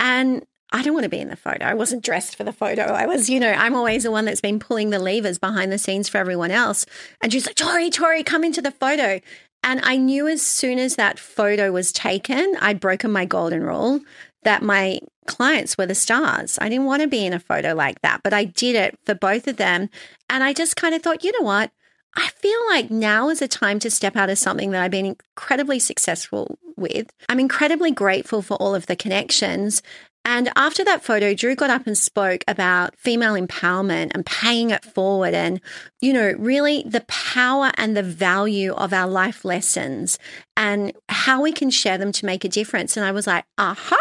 [0.00, 1.64] And I don't want to be in the photo.
[1.64, 2.82] I wasn't dressed for the photo.
[2.82, 5.78] I was, you know, I'm always the one that's been pulling the levers behind the
[5.78, 6.86] scenes for everyone else.
[7.20, 9.20] And she's like, Tory, Tory, come into the photo.
[9.62, 14.00] And I knew as soon as that photo was taken, I'd broken my golden rule
[14.46, 16.56] that my clients were the stars.
[16.60, 19.14] I didn't want to be in a photo like that, but I did it for
[19.14, 19.90] both of them.
[20.30, 21.72] And I just kind of thought, you know what?
[22.16, 25.04] I feel like now is a time to step out of something that I've been
[25.04, 27.10] incredibly successful with.
[27.28, 29.82] I'm incredibly grateful for all of the connections.
[30.28, 34.84] And after that photo, Drew got up and spoke about female empowerment and paying it
[34.84, 35.60] forward and,
[36.00, 40.18] you know, really the power and the value of our life lessons
[40.56, 42.96] and how we can share them to make a difference.
[42.96, 43.96] And I was like, aha,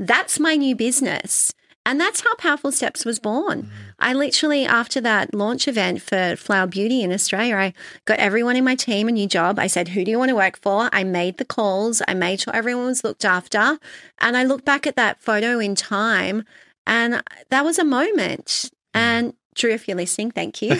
[0.00, 1.54] that's my new business.
[1.88, 3.70] And that's how Powerful Steps was born.
[3.98, 7.72] I literally, after that launch event for Flower Beauty in Australia, I
[8.04, 9.58] got everyone in my team a new job.
[9.58, 10.90] I said, Who do you want to work for?
[10.92, 13.78] I made the calls, I made sure everyone was looked after.
[14.18, 16.44] And I look back at that photo in time,
[16.86, 18.70] and that was a moment.
[18.92, 20.76] And Drew, if you're listening, thank you.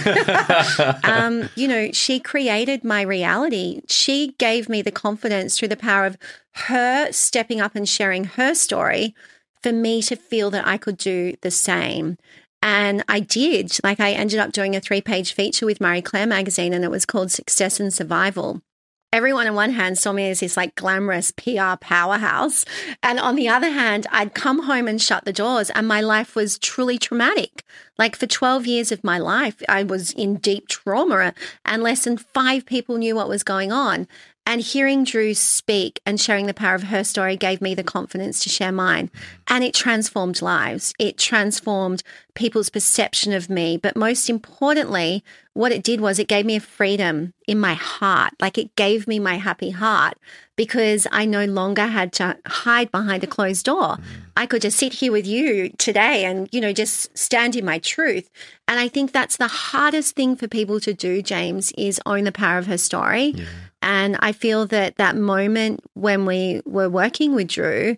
[1.04, 3.80] um, you know, she created my reality.
[3.88, 6.18] She gave me the confidence through the power of
[6.66, 9.14] her stepping up and sharing her story
[9.62, 12.16] for me to feel that I could do the same.
[12.60, 13.78] And I did.
[13.84, 16.90] Like, I ended up doing a three page feature with Marie Claire magazine, and it
[16.90, 18.62] was called Success and Survival.
[19.10, 22.66] Everyone on one hand saw me as this like glamorous PR powerhouse.
[23.02, 26.34] And on the other hand, I'd come home and shut the doors, and my life
[26.34, 27.62] was truly traumatic.
[27.96, 31.32] Like for 12 years of my life, I was in deep trauma,
[31.64, 34.06] and less than five people knew what was going on.
[34.48, 38.40] And hearing Drew speak and sharing the power of her story gave me the confidence
[38.40, 39.10] to share mine.
[39.46, 40.94] And it transformed lives.
[40.98, 43.76] It transformed people's perception of me.
[43.76, 48.32] But most importantly, what it did was it gave me a freedom in my heart.
[48.40, 50.16] Like it gave me my happy heart
[50.56, 53.98] because I no longer had to hide behind a closed door.
[54.34, 57.80] I could just sit here with you today and, you know, just stand in my
[57.80, 58.30] truth.
[58.66, 62.32] And I think that's the hardest thing for people to do, James, is own the
[62.32, 63.34] power of her story.
[63.36, 63.44] Yeah
[63.82, 67.96] and I feel that that moment when we were working with Drew,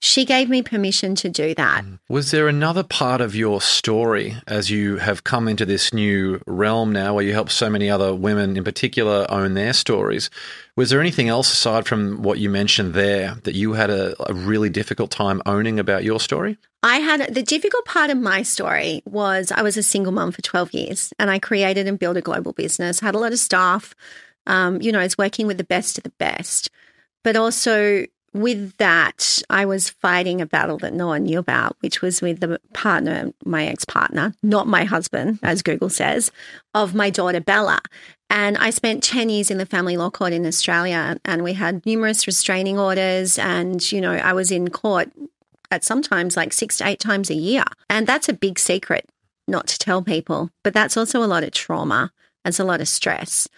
[0.00, 1.84] she gave me permission to do that.
[1.84, 1.98] Mm.
[2.08, 6.92] Was there another part of your story as you have come into this new realm
[6.92, 10.30] now where you help so many other women in particular own their stories?
[10.76, 14.34] Was there anything else aside from what you mentioned there that you had a, a
[14.34, 16.56] really difficult time owning about your story?
[16.82, 20.42] I had the difficult part of my story was I was a single mom for
[20.42, 23.96] 12 years and I created and built a global business, had a lot of staff.
[24.48, 26.70] Um, you know, I was working with the best of the best.
[27.22, 32.02] But also, with that, I was fighting a battle that no one knew about, which
[32.02, 36.30] was with the partner, my ex partner, not my husband, as Google says,
[36.74, 37.80] of my daughter Bella.
[38.30, 41.84] And I spent 10 years in the family law court in Australia, and we had
[41.86, 43.38] numerous restraining orders.
[43.38, 45.10] And, you know, I was in court
[45.70, 47.64] at sometimes like six to eight times a year.
[47.88, 49.08] And that's a big secret
[49.46, 52.12] not to tell people, but that's also a lot of trauma.
[52.44, 53.48] It's a lot of stress.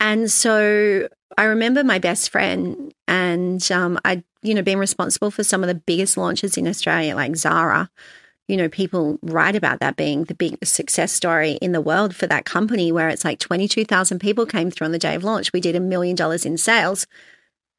[0.00, 5.44] And so I remember my best friend, and um, I'd you know been responsible for
[5.44, 7.90] some of the biggest launches in Australia, like Zara.
[8.48, 12.26] You know, people write about that being the big success story in the world for
[12.26, 15.22] that company, where it's like twenty two thousand people came through on the day of
[15.22, 15.52] launch.
[15.52, 17.06] We did a million dollars in sales,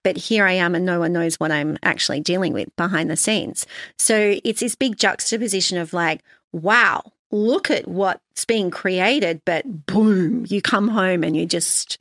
[0.03, 3.17] but here I am, and no one knows what I'm actually dealing with behind the
[3.17, 3.65] scenes.
[3.97, 6.21] So it's this big juxtaposition of like,
[6.53, 11.97] wow, look at what's being created, but boom, you come home and you just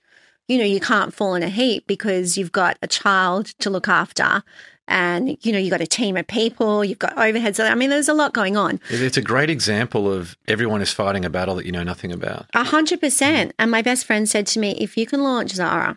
[0.50, 3.86] you know, you can't fall in a heap because you've got a child to look
[3.86, 4.42] after
[4.88, 7.64] and you know you've got a team of people you've got overheads.
[7.64, 8.80] I mean there's a lot going on.
[8.90, 12.46] It's a great example of everyone is fighting a battle that you know nothing about.
[12.54, 13.54] A hundred percent.
[13.60, 15.96] And my best friend said to me if you can launch zara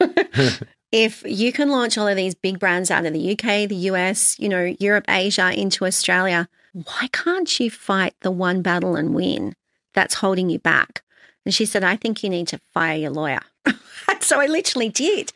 [0.92, 4.36] if you can launch all of these big brands out of the uk the us
[4.40, 9.54] you know europe asia into australia why can't you fight the one battle and win
[9.94, 11.02] that's holding you back?
[11.44, 13.42] And she said i think you need to fire your lawyer
[14.20, 15.32] so I literally did.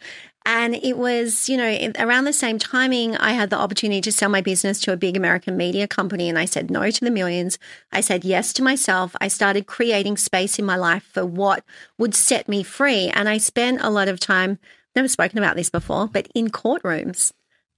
[0.49, 4.29] And it was, you know, around the same timing, I had the opportunity to sell
[4.29, 6.29] my business to a big American media company.
[6.29, 7.59] And I said no to the millions.
[7.91, 9.17] I said yes to myself.
[9.21, 11.65] I started creating space in my life for what
[11.99, 13.09] would set me free.
[13.09, 14.61] And I spent a lot of time,
[14.95, 17.33] never spoken about this before, but in courtrooms,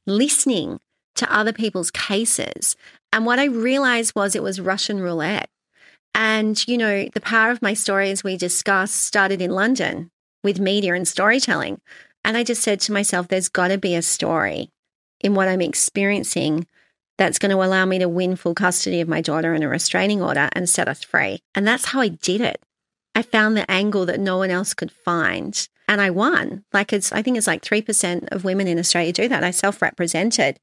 [0.05, 0.79] listening
[1.15, 2.77] to other people's cases.
[3.15, 5.49] And what I realized was it was Russian roulette.
[6.15, 10.11] And, you know, the power of my story, as we discussed, started in London
[10.43, 11.81] with media and storytelling.
[12.25, 14.71] And I just said to myself, there's got to be a story
[15.21, 16.67] in what I'm experiencing
[17.17, 20.23] that's going to allow me to win full custody of my daughter in a restraining
[20.23, 21.41] order and set us free.
[21.55, 22.63] And that's how I did it.
[23.15, 25.69] I found the angle that no one else could find.
[25.89, 26.65] And I won.
[26.73, 29.43] Like it's, I think it's like 3% of women in Australia do that.
[29.43, 30.61] I self represented.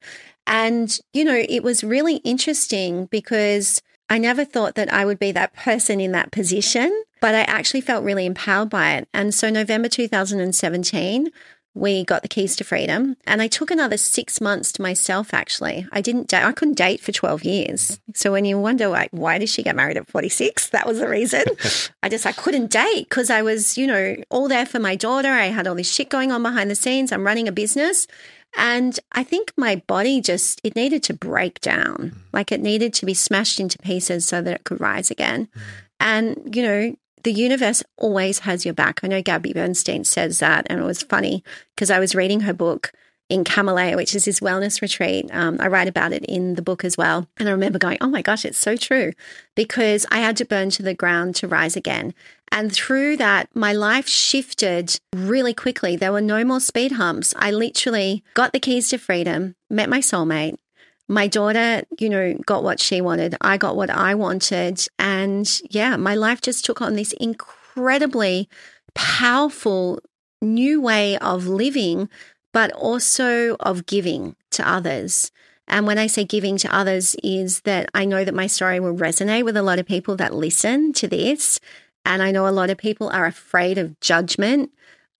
[0.47, 5.31] And, you know, it was really interesting because I never thought that I would be
[5.31, 9.07] that person in that position, but I actually felt really empowered by it.
[9.13, 11.31] And so, November 2017,
[11.75, 15.85] we got the keys to freedom and i took another six months to myself actually.
[15.91, 17.99] I didn't date i couldn't date for 12 years.
[18.15, 21.09] So when you wonder like why did she get married at 46 that was the
[21.09, 21.43] reason.
[22.03, 25.27] I just i couldn't date because i was you know all there for my daughter.
[25.29, 27.11] I had all this shit going on behind the scenes.
[27.11, 28.07] I'm running a business
[28.57, 31.95] and I think my body just, it needed to break down.
[31.95, 32.13] Mm.
[32.33, 35.47] Like it needed to be smashed into pieces so that it could rise again.
[35.47, 35.61] Mm.
[35.99, 38.99] And, you know, the universe always has your back.
[39.03, 40.67] I know Gabby Bernstein says that.
[40.69, 41.43] And it was funny
[41.75, 42.91] because I was reading her book
[43.27, 45.27] in Kamalaya, which is his wellness retreat.
[45.33, 47.27] Um, I write about it in the book as well.
[47.37, 49.13] And I remember going, oh my gosh, it's so true
[49.55, 52.13] because I had to burn to the ground to rise again.
[52.51, 55.95] And through that, my life shifted really quickly.
[55.95, 57.34] There were no more speed humps.
[57.38, 60.55] I literally got the keys to freedom, met my soulmate.
[61.08, 63.36] My daughter, you know, got what she wanted.
[63.41, 64.88] I got what I wanted.
[64.97, 68.49] And yeah, my life just took on this incredibly
[68.95, 69.99] powerful
[70.41, 72.10] new way of living,
[72.53, 75.31] but also of giving to others.
[75.67, 78.95] And when I say giving to others, is that I know that my story will
[78.95, 81.60] resonate with a lot of people that listen to this.
[82.05, 84.71] And I know a lot of people are afraid of judgment.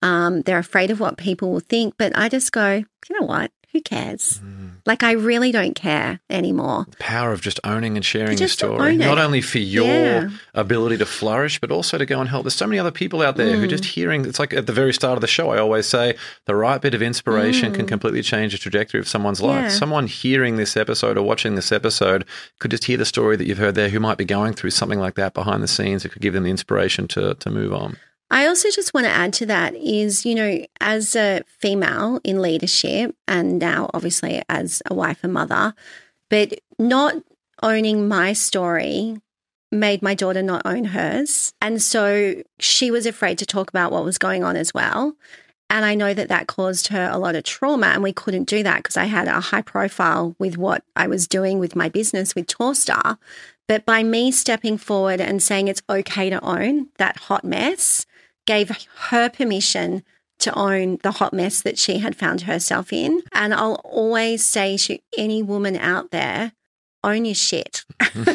[0.02, 1.94] Um, they're afraid of what people will think.
[1.98, 3.50] But I just go, you know what?
[3.72, 4.40] Who cares?
[4.42, 4.55] Mm.
[4.86, 6.86] Like, I really don't care anymore.
[6.90, 10.28] The power of just owning and sharing your story, not only for your yeah.
[10.54, 12.44] ability to flourish, but also to go and help.
[12.44, 13.60] There's so many other people out there mm.
[13.60, 16.16] who just hearing it's like at the very start of the show, I always say
[16.46, 17.74] the right bit of inspiration mm.
[17.74, 19.64] can completely change the trajectory of someone's life.
[19.64, 19.68] Yeah.
[19.68, 22.24] Someone hearing this episode or watching this episode
[22.60, 25.00] could just hear the story that you've heard there who might be going through something
[25.00, 26.04] like that behind the scenes.
[26.04, 27.96] It could give them the inspiration to, to move on.
[28.30, 32.42] I also just want to add to that is, you know, as a female in
[32.42, 35.74] leadership and now obviously as a wife and mother,
[36.28, 37.14] but not
[37.62, 39.20] owning my story
[39.70, 41.52] made my daughter not own hers.
[41.60, 45.14] And so she was afraid to talk about what was going on as well.
[45.68, 47.86] And I know that that caused her a lot of trauma.
[47.88, 51.26] And we couldn't do that because I had a high profile with what I was
[51.26, 53.18] doing with my business with Torstar.
[53.66, 58.06] But by me stepping forward and saying it's okay to own that hot mess,
[58.46, 60.02] gave her permission
[60.38, 63.22] to own the hot mess that she had found herself in.
[63.32, 66.52] And I'll always say to any woman out there,
[67.02, 67.84] own your shit.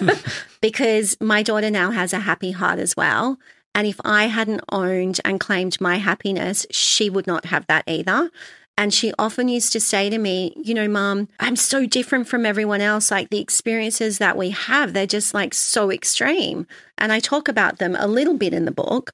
[0.62, 3.38] because my daughter now has a happy heart as well.
[3.74, 8.30] And if I hadn't owned and claimed my happiness, she would not have that either.
[8.78, 12.46] And she often used to say to me, You know, mom, I'm so different from
[12.46, 13.12] everyone else.
[13.12, 16.68] Like the experiences that we have, they're just like so extreme.
[16.98, 19.12] And I talk about them a little bit in the book.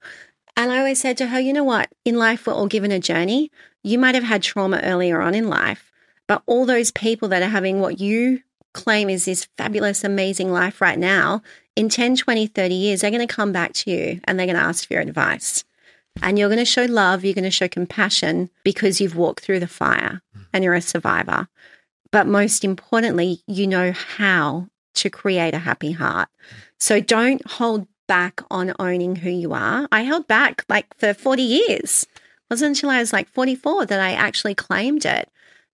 [0.58, 1.90] And I always said to her, You know what?
[2.04, 3.52] In life, we're all given a journey.
[3.84, 5.92] You might have had trauma earlier on in life,
[6.28, 8.42] but all those people that are having what you
[8.74, 11.42] claim is this fabulous, amazing life right now,
[11.76, 14.58] in 10, 20, 30 years, they're going to come back to you and they're going
[14.58, 15.64] to ask for your advice.
[16.24, 19.60] And you're going to show love, you're going to show compassion because you've walked through
[19.60, 20.42] the fire hmm.
[20.54, 21.48] and you're a survivor.
[22.12, 26.30] But most importantly, you know how to create a happy heart.
[26.80, 29.88] So don't hold back on owning who you are.
[29.92, 32.04] I held back like for 40 years.
[32.04, 35.30] It wasn't until I was like 44 that I actually claimed it.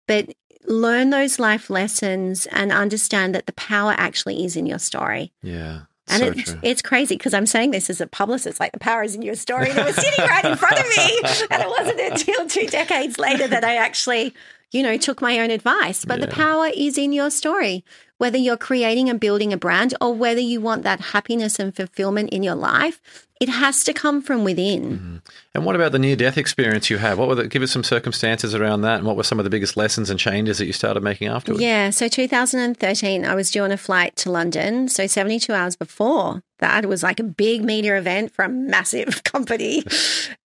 [0.07, 0.33] But
[0.65, 5.31] learn those life lessons and understand that the power actually is in your story.
[5.41, 5.81] Yeah.
[6.07, 9.03] And so it's, it's crazy because I'm saying this as a publicist, like the power
[9.03, 9.69] is in your story.
[9.69, 11.21] And it was sitting right in front of me.
[11.51, 14.33] And it wasn't until two decades later that I actually,
[14.71, 16.03] you know, took my own advice.
[16.03, 17.85] But the power is in your story.
[18.23, 22.29] Whether you're creating and building a brand or whether you want that happiness and fulfillment
[22.29, 23.01] in your life,
[23.41, 24.83] it has to come from within.
[24.83, 25.15] Mm-hmm.
[25.53, 27.17] And what about the near death experience you had?
[27.17, 29.49] What were the, give us some circumstances around that and what were some of the
[29.49, 31.61] biggest lessons and changes that you started making afterwards?
[31.61, 31.89] Yeah.
[31.89, 34.87] So 2013, I was due on a flight to London.
[34.87, 39.83] So 72 hours before that, was like a big media event for a massive company.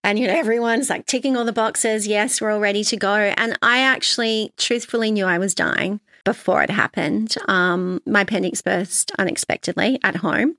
[0.02, 2.08] and, you know, everyone's like ticking all the boxes.
[2.08, 3.14] Yes, we're all ready to go.
[3.14, 7.34] And I actually truthfully knew I was dying before it happened.
[7.48, 10.56] Um, my appendix burst unexpectedly at home.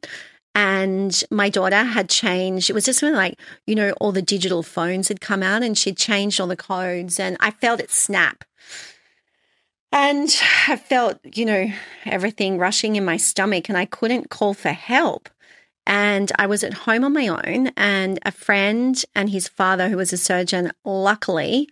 [0.55, 2.71] And my daughter had changed.
[2.71, 5.77] It was just when, like, you know, all the digital phones had come out and
[5.77, 7.19] she'd changed all the codes.
[7.19, 8.43] And I felt it snap.
[9.91, 10.27] And
[10.67, 11.71] I felt, you know,
[12.05, 15.29] everything rushing in my stomach and I couldn't call for help.
[15.85, 19.97] And I was at home on my own, and a friend and his father, who
[19.97, 21.67] was a surgeon, luckily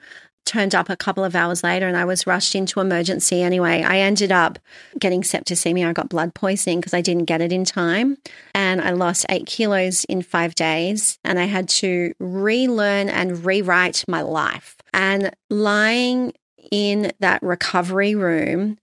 [0.47, 3.83] turned up a couple of hours later and I was rushed into emergency anyway.
[3.83, 4.57] I ended up
[4.97, 5.87] getting septicemia.
[5.87, 8.17] I got blood poisoning because I didn't get it in time.
[8.55, 11.19] And I lost eight kilos in five days.
[11.23, 14.77] And I had to relearn and rewrite my life.
[14.93, 16.33] And lying
[16.71, 18.79] in that recovery room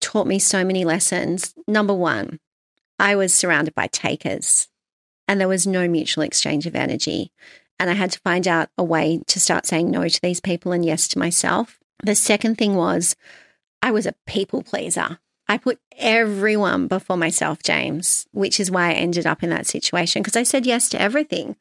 [0.00, 1.54] taught me so many lessons.
[1.66, 2.38] Number one,
[2.98, 4.68] I was surrounded by takers
[5.28, 7.32] and there was no mutual exchange of energy.
[7.78, 10.72] And I had to find out a way to start saying no to these people
[10.72, 11.78] and yes to myself.
[12.02, 13.16] The second thing was
[13.82, 15.18] I was a people pleaser.
[15.48, 20.22] I put everyone before myself, James, which is why I ended up in that situation
[20.22, 21.56] because I said yes to everything.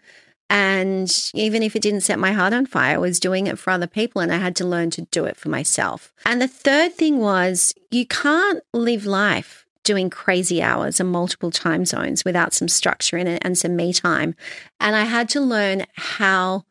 [0.49, 3.71] And even if it didn't set my heart on fire, I was doing it for
[3.71, 6.13] other people and I had to learn to do it for myself.
[6.25, 11.85] And the third thing was you can't live life doing crazy hours and multiple time
[11.85, 14.35] zones without some structure in it and some me time.
[14.81, 16.65] And I had to learn how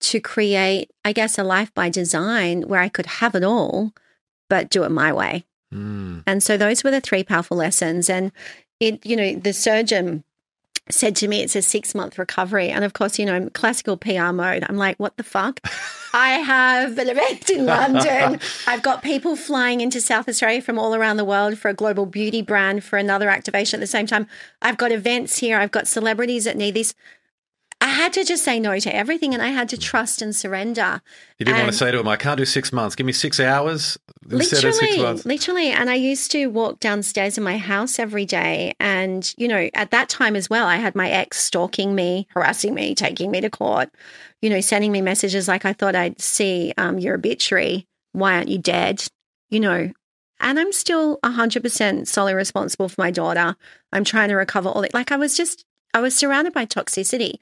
[0.00, 3.94] to create, I guess, a life by design where I could have it all,
[4.50, 5.46] but do it my way.
[5.72, 6.24] Mm.
[6.26, 8.10] And so those were the three powerful lessons.
[8.10, 8.32] And
[8.80, 10.22] it, you know, the surgeon
[10.90, 12.68] said to me, it's a six month recovery.
[12.70, 14.64] And of course, you know, classical PR mode.
[14.68, 15.60] I'm like, what the fuck?
[16.14, 18.40] I have an event in London.
[18.66, 22.06] I've got people flying into South Australia from all around the world for a global
[22.06, 24.26] beauty brand for another activation at the same time.
[24.62, 25.58] I've got events here.
[25.58, 26.94] I've got celebrities that need this.
[27.88, 31.00] I had to just say no to everything and I had to trust and surrender.
[31.38, 32.94] You didn't want to say to him, I can't do six months.
[32.94, 33.96] Give me six hours
[34.30, 35.24] instead of six literally, months.
[35.24, 35.70] literally.
[35.70, 38.74] And I used to walk downstairs in my house every day.
[38.78, 42.74] And, you know, at that time as well, I had my ex stalking me, harassing
[42.74, 43.88] me, taking me to court,
[44.42, 47.86] you know, sending me messages like, I thought I'd see um, your obituary.
[48.12, 49.02] Why aren't you dead?
[49.48, 49.90] You know,
[50.40, 53.56] and I'm still 100% solely responsible for my daughter.
[53.92, 54.94] I'm trying to recover all that.
[54.94, 55.64] Like, I was just,
[55.94, 57.34] I was surrounded by toxicity.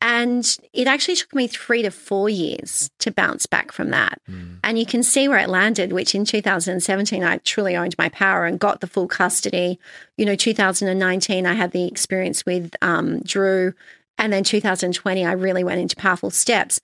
[0.00, 4.20] And it actually took me three to four years to bounce back from that.
[4.64, 8.44] And you can see where it landed, which in 2017, I truly owned my power
[8.44, 9.78] and got the full custody.
[10.16, 13.74] You know, 2019, I had the experience with um, Drew.
[14.18, 16.80] And then 2020, I really went into powerful steps.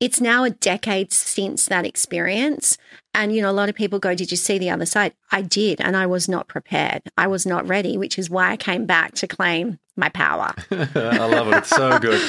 [0.00, 2.76] It's now a decade since that experience.
[3.18, 5.12] And, you know, a lot of people go, Did you see the other side?
[5.32, 5.80] I did.
[5.80, 7.02] And I was not prepared.
[7.18, 10.54] I was not ready, which is why I came back to claim my power.
[10.70, 11.56] I love it.
[11.58, 12.22] It's so good.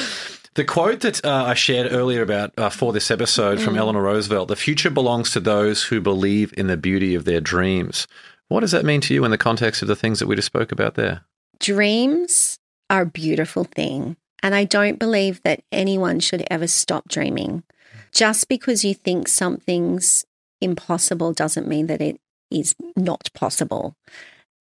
[0.54, 3.64] The quote that uh, I shared earlier about uh, for this episode Mm.
[3.64, 7.40] from Eleanor Roosevelt the future belongs to those who believe in the beauty of their
[7.40, 8.08] dreams.
[8.48, 10.46] What does that mean to you in the context of the things that we just
[10.46, 11.22] spoke about there?
[11.60, 12.58] Dreams
[12.90, 14.16] are a beautiful thing.
[14.42, 17.62] And I don't believe that anyone should ever stop dreaming.
[18.10, 20.24] Just because you think something's
[20.60, 23.96] impossible doesn't mean that it is not possible.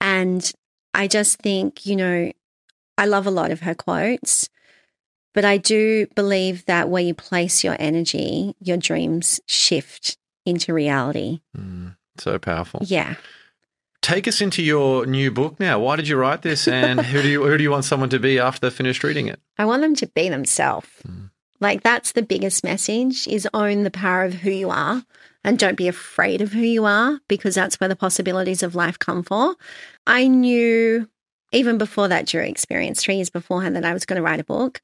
[0.02, 0.52] And
[0.94, 2.32] I just think, you know,
[2.98, 4.50] I love a lot of her quotes,
[5.34, 11.42] but I do believe that where you place your energy, your dreams shift into reality.
[11.58, 12.82] Mm, so powerful.
[12.84, 13.16] Yeah.
[14.02, 15.80] Take us into your new book now.
[15.80, 18.20] Why did you write this, and who do you who do you want someone to
[18.20, 19.40] be after they've finished reading it?
[19.58, 20.88] I want them to be themselves.
[21.60, 25.04] Like that's the biggest message is own the power of who you are
[25.44, 29.00] and don't be afraid of who you are because that's where the possibilities of life
[29.00, 29.56] come for.
[30.08, 31.10] I knew
[31.52, 34.46] even before that Drew experience, three years beforehand, that I was going to write a
[34.46, 34.82] book.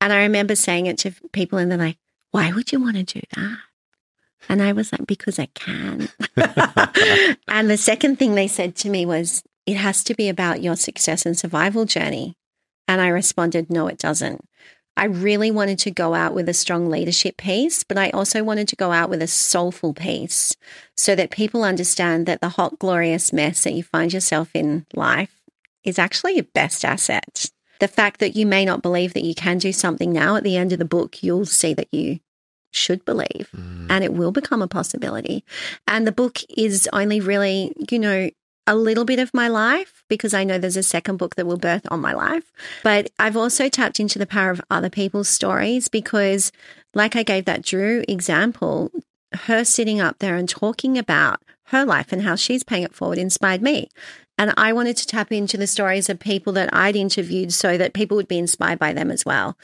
[0.00, 1.98] And I remember saying it to people and they're like,
[2.30, 3.58] why would you want to do that?
[4.48, 6.08] And I was like, because I can.
[7.48, 10.76] and the second thing they said to me was, it has to be about your
[10.76, 12.34] success and survival journey.
[12.86, 14.42] And I responded, no, it doesn't.
[14.98, 18.66] I really wanted to go out with a strong leadership piece, but I also wanted
[18.68, 20.56] to go out with a soulful piece
[20.96, 25.40] so that people understand that the hot, glorious mess that you find yourself in life
[25.84, 27.50] is actually your best asset.
[27.78, 30.56] The fact that you may not believe that you can do something now, at the
[30.56, 32.18] end of the book, you'll see that you
[32.72, 33.86] should believe mm.
[33.88, 35.44] and it will become a possibility.
[35.86, 38.30] And the book is only really, you know,
[38.68, 41.56] a little bit of my life because I know there's a second book that will
[41.56, 42.52] birth on my life.
[42.84, 46.52] But I've also tapped into the power of other people's stories because,
[46.94, 48.92] like I gave that Drew example,
[49.32, 53.16] her sitting up there and talking about her life and how she's paying it forward
[53.16, 53.88] inspired me.
[54.36, 57.94] And I wanted to tap into the stories of people that I'd interviewed so that
[57.94, 59.56] people would be inspired by them as well.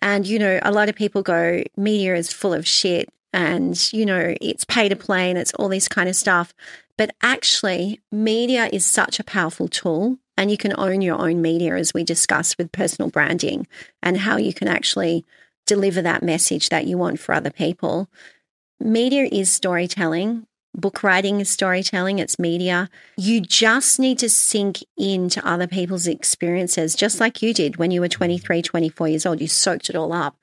[0.00, 4.06] And, you know, a lot of people go, media is full of shit and, you
[4.06, 6.54] know, it's pay to play and it's all this kind of stuff.
[6.96, 11.76] But actually, media is such a powerful tool, and you can own your own media,
[11.76, 13.66] as we discussed with personal branding
[14.02, 15.24] and how you can actually
[15.66, 18.08] deliver that message that you want for other people.
[18.80, 20.46] Media is storytelling.
[20.74, 22.90] Book writing is storytelling, it's media.
[23.16, 28.02] You just need to sink into other people's experiences, just like you did when you
[28.02, 29.40] were 23, 24 years old.
[29.40, 30.36] You soaked it all up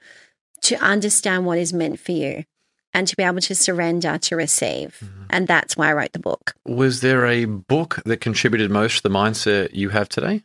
[0.61, 2.45] to understand what is meant for you
[2.93, 5.01] and to be able to surrender to receive.
[5.29, 6.55] And that's why I wrote the book.
[6.65, 10.43] Was there a book that contributed most to the mindset you have today?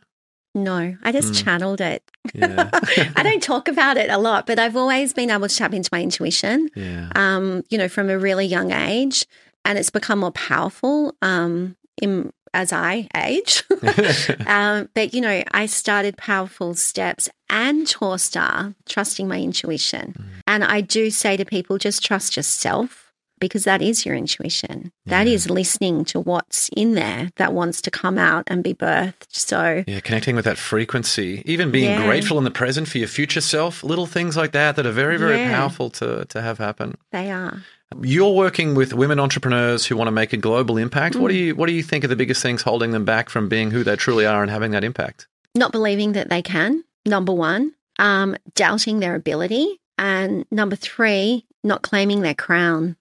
[0.55, 2.03] No, I just channeled it.
[2.35, 2.71] Yeah.
[3.17, 5.91] I don't talk about it a lot, but I've always been able to tap into
[5.93, 7.11] my intuition, yeah.
[7.15, 9.27] um, you know, from a really young age.
[9.65, 13.63] And it's become more powerful um, in, as I age.
[14.47, 20.17] um, but, you know, I started Powerful Steps and Torstar trusting my intuition.
[20.49, 23.08] And I do say to people, just trust yourself
[23.41, 24.93] because that is your intuition.
[25.07, 29.27] That is listening to what's in there that wants to come out and be birthed.
[29.29, 32.05] So, Yeah, connecting with that frequency, even being Yeah.
[32.05, 35.17] grateful in the present for your future self, little things like that that are very,
[35.17, 35.57] very Yeah.
[35.57, 36.97] powerful to, to have happen.
[37.13, 37.63] they are.
[38.03, 41.17] You're working with women entrepreneurs who want to make a global impact.
[41.17, 41.39] What do Mm.
[41.47, 43.83] you what do you think are the biggest things holding them back from being who
[43.83, 45.27] they truly are and having that impact?
[45.55, 51.83] not believing that they can, number one, um, doubting their ability, and number three, not
[51.83, 52.95] claiming their crown.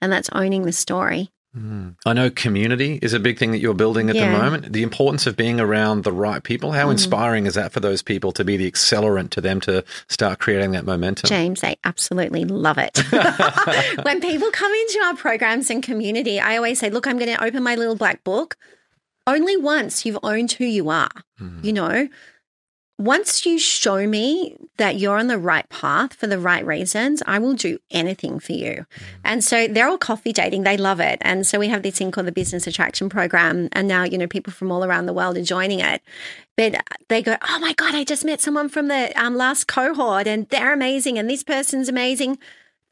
[0.00, 1.30] And that's owning the story.
[1.56, 1.96] Mm.
[2.04, 4.72] I know community is a big thing that you're building at the moment.
[4.72, 6.72] The importance of being around the right people.
[6.72, 6.92] How mm.
[6.92, 10.72] inspiring is that for those people to be the accelerant to them to start creating
[10.72, 11.28] that momentum?
[11.28, 12.98] James, they absolutely love it.
[14.04, 17.42] when people come into our programs and community, I always say, look, I'm going to
[17.42, 18.56] open my little black book.
[19.26, 21.64] Only once you've owned who you are, mm.
[21.64, 22.08] you know,
[22.98, 27.38] once you show me that you're on the right path for the right reasons, I
[27.38, 28.86] will do anything for you.
[29.24, 30.64] And so they're all coffee dating.
[30.64, 31.18] They love it.
[31.22, 33.68] And so we have this thing called the Business Attraction Program.
[33.70, 36.02] And now, you know, people from all around the world are joining it.
[36.56, 40.26] But they go, oh my God, I just met someone from the um, last cohort
[40.26, 41.18] and they're amazing.
[41.18, 42.36] And this person's amazing.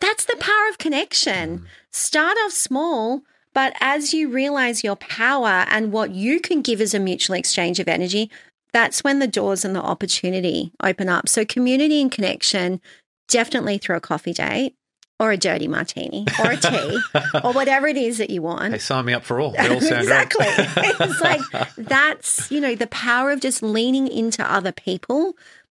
[0.01, 1.67] That's the power of connection.
[1.91, 3.23] Start off small.
[3.57, 7.81] But as you realize your power and what you can give as a mutual exchange
[7.81, 8.31] of energy,
[8.77, 11.31] that's when the doors and the opportunity open up.
[11.31, 12.83] So, community and connection,
[13.27, 14.74] definitely through a coffee date
[15.18, 17.01] or a dirty martini or a tea
[17.43, 18.72] or whatever it is that you want.
[18.72, 19.53] They sign me up for all.
[19.53, 20.45] They all sound exactly.
[20.47, 21.41] it's like
[21.79, 25.33] that's, you know, the power of just leaning into other people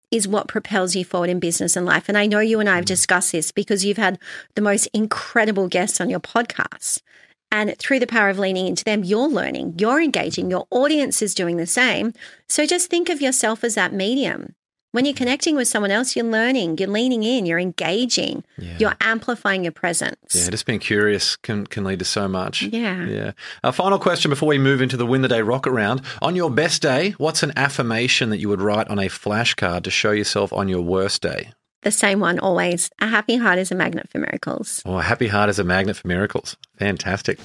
[0.10, 2.08] is what propels you forward in business and life.
[2.08, 2.88] And I know you and I have mm.
[2.88, 4.18] discussed this because you've had
[4.56, 7.02] the most incredible guests on your podcast.
[7.54, 11.36] And through the power of leaning into them, you're learning, you're engaging, your audience is
[11.36, 12.12] doing the same.
[12.50, 14.56] So just think of yourself as that medium.
[14.92, 19.64] When you're connecting with someone else, you're learning, you're leaning in, you're engaging, you're amplifying
[19.64, 20.36] your presence.
[20.36, 22.64] Yeah, just being curious can, can lead to so much.
[22.64, 23.06] Yeah.
[23.06, 23.32] Yeah.
[23.64, 26.02] Our final question before we move into the win the day rocket round.
[26.22, 29.92] On your best day, what's an affirmation that you would write on a flashcard to
[29.92, 31.52] show yourself on your worst day?
[31.84, 32.90] The same one always.
[33.00, 34.82] A happy heart is a magnet for miracles.
[34.86, 36.56] Oh, a happy heart is a magnet for miracles.
[36.78, 37.40] Fantastic.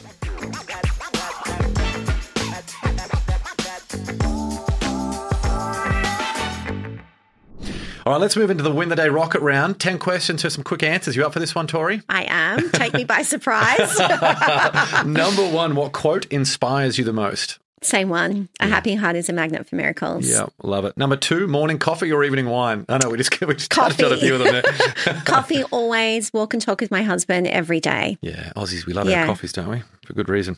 [8.07, 9.80] All right, let's move into the win the day rocket round.
[9.80, 11.14] 10 questions for some quick answers.
[11.14, 12.01] You up for this one, Tory?
[12.09, 12.70] I am.
[12.70, 13.99] Take me by surprise.
[15.05, 17.59] Number one, what quote inspires you the most?
[17.82, 18.48] Same one.
[18.60, 20.28] A happy heart is a magnet for miracles.
[20.28, 20.96] Yeah, love it.
[20.96, 22.84] Number two, morning coffee or evening wine?
[22.88, 24.62] I know we just we just touched on a few of them there.
[25.24, 26.32] Coffee always.
[26.32, 28.18] Walk and talk with my husband every day.
[28.22, 29.20] yeah, Aussies, we love Yeah.
[29.22, 29.82] our coffees, don't we?
[30.06, 30.56] For good reason.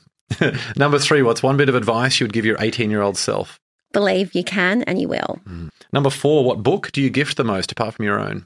[0.77, 3.59] Number three, what's one bit of advice you would give your 18 year old self?
[3.93, 5.41] Believe you can and you will.
[5.45, 5.69] Hmm.
[5.93, 8.45] Number four, what book do you gift the most apart from your own?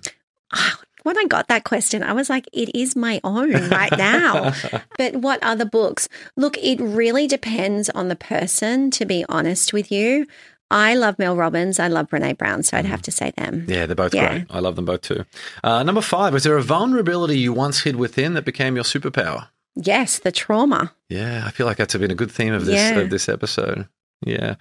[0.52, 4.52] Ah, When I got that question, I was like, it is my own right now.
[4.98, 6.08] but what other books?
[6.36, 10.26] Look, it really depends on the person, to be honest with you.
[10.70, 11.78] I love Mel Robbins.
[11.78, 12.62] I love Brene Brown.
[12.62, 13.66] So I'd have to say them.
[13.68, 14.28] Yeah, they're both Yeah.
[14.28, 14.46] great.
[14.50, 15.24] I love them both too.
[15.62, 19.48] Uh, number five, was there a vulnerability you once hid within that became your superpower?
[19.76, 20.92] Yes, the trauma.
[21.08, 22.98] Yeah, I feel like that's been a good theme of this Yeah.
[22.98, 23.86] of this episode.
[24.24, 24.54] Yeah.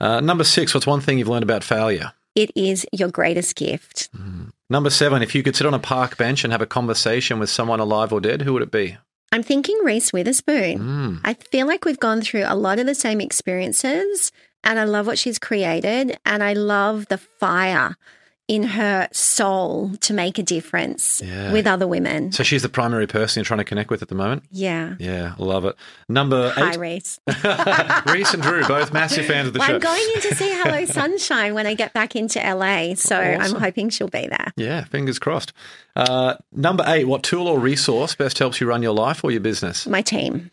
[0.00, 2.12] Uh, number six, what's one thing you've learned about failure?
[2.34, 4.08] It is your greatest gift.
[4.70, 7.50] Number seven, if you could sit on a park bench and have a conversation with
[7.50, 8.96] someone alive or dead, who would it be?
[9.32, 10.78] I'm thinking Reese Witherspoon.
[10.78, 11.20] Mm.
[11.24, 14.30] I feel like we've gone through a lot of the same experiences,
[14.62, 17.96] and I love what she's created, and I love the fire
[18.50, 21.52] in her soul to make a difference Yeah.
[21.52, 22.32] with other women.
[22.32, 24.42] So she's the primary person you're trying to connect with at the moment?
[24.50, 24.96] Yeah.
[24.98, 25.76] Yeah, love it.
[26.08, 27.20] Number Hi, eight, Reese.
[28.12, 29.74] Reese and Drew, both massive fans of the Well, show.
[29.74, 33.54] I'm going in to see Hello Sunshine when I get back into LA, so I'm
[33.54, 34.52] hoping she'll be there.
[34.56, 35.52] yeah, fingers crossed.
[35.94, 39.40] Uh, number eight, what tool or resource best helps you run your life or your
[39.40, 39.86] business?
[39.86, 40.50] My team.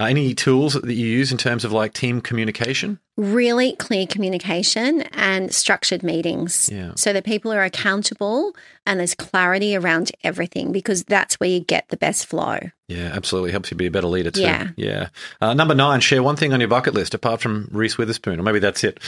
[0.00, 2.98] Uh, any tools that you use in terms of like team communication?
[3.18, 6.92] Really clear communication and structured meetings Yeah.
[6.96, 11.90] so that people are accountable and there's clarity around everything because that's where you get
[11.90, 12.58] the best flow.
[12.90, 13.52] Yeah, absolutely.
[13.52, 14.40] Helps you be a better leader too.
[14.40, 14.68] Yeah.
[14.74, 15.08] Yeah.
[15.40, 18.42] Uh, number nine, share one thing on your bucket list apart from Reese Witherspoon, or
[18.42, 18.98] maybe that's it.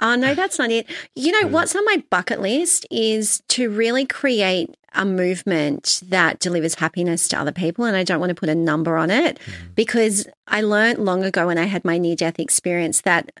[0.00, 0.86] Oh, no, that's not it.
[1.16, 6.76] You know, what's on my bucket list is to really create a movement that delivers
[6.76, 7.84] happiness to other people.
[7.84, 9.40] And I don't want to put a number on it
[9.74, 13.32] because I learned long ago when I had my near death experience that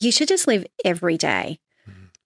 [0.00, 1.60] you should just live every day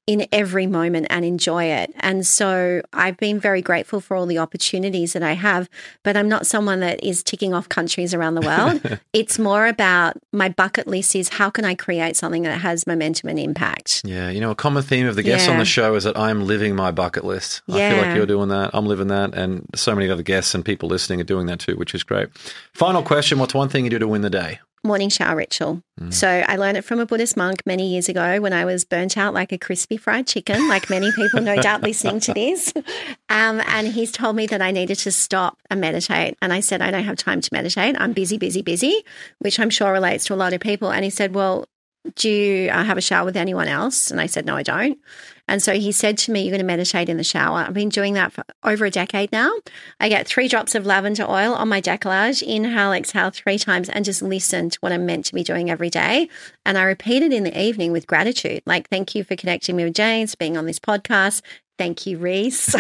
[0.07, 1.93] in every moment and enjoy it.
[2.01, 5.69] And so I've been very grateful for all the opportunities that I have,
[6.03, 9.01] but I'm not someone that is ticking off countries around the world.
[9.13, 13.31] it's more about my bucket list is how can I create something that has momentum
[13.31, 14.03] and impact?
[14.05, 14.29] yeah.
[14.29, 16.75] You know, a common theme of the guests on the show is that I'm living
[16.75, 17.63] my bucket list.
[17.69, 18.71] I feel like you're doing that.
[18.75, 19.35] I'm living that.
[19.35, 22.29] And so many other guests and people listening are doing that too, which is great.
[22.75, 24.61] Final question What's one thing you do to win the day?
[24.85, 25.83] Morning shower ritual.
[26.11, 29.17] So I learned it from a Buddhist monk many years ago when I was burnt
[29.17, 32.73] out like a crispy fried chicken, like many people no doubt listening to this.
[33.31, 36.37] Um, and he's told me that I needed to stop and meditate.
[36.41, 37.97] And I said, I don't have time to meditate.
[37.99, 39.03] I'm busy, busy, busy,
[39.39, 40.93] which I'm sure relates to a lot of people.
[40.93, 41.67] And he said, Well,
[42.17, 44.11] do you uh, have a shower with anyone else?
[44.11, 44.99] And I said, No, I don't.
[45.47, 47.59] And so he said to me, You're going to meditate in the shower.
[47.59, 49.51] I've been doing that for over a decade now.
[50.01, 54.05] I get three drops of lavender oil on my decollage, inhale, exhale three times, and
[54.05, 56.29] just listen to what I'm meant to be doing every day.
[56.67, 58.63] And I repeat it in the evening with gratitude.
[58.67, 61.43] Like, thank you for connecting me with James, being on this podcast.
[61.77, 62.67] Thank you, Reese.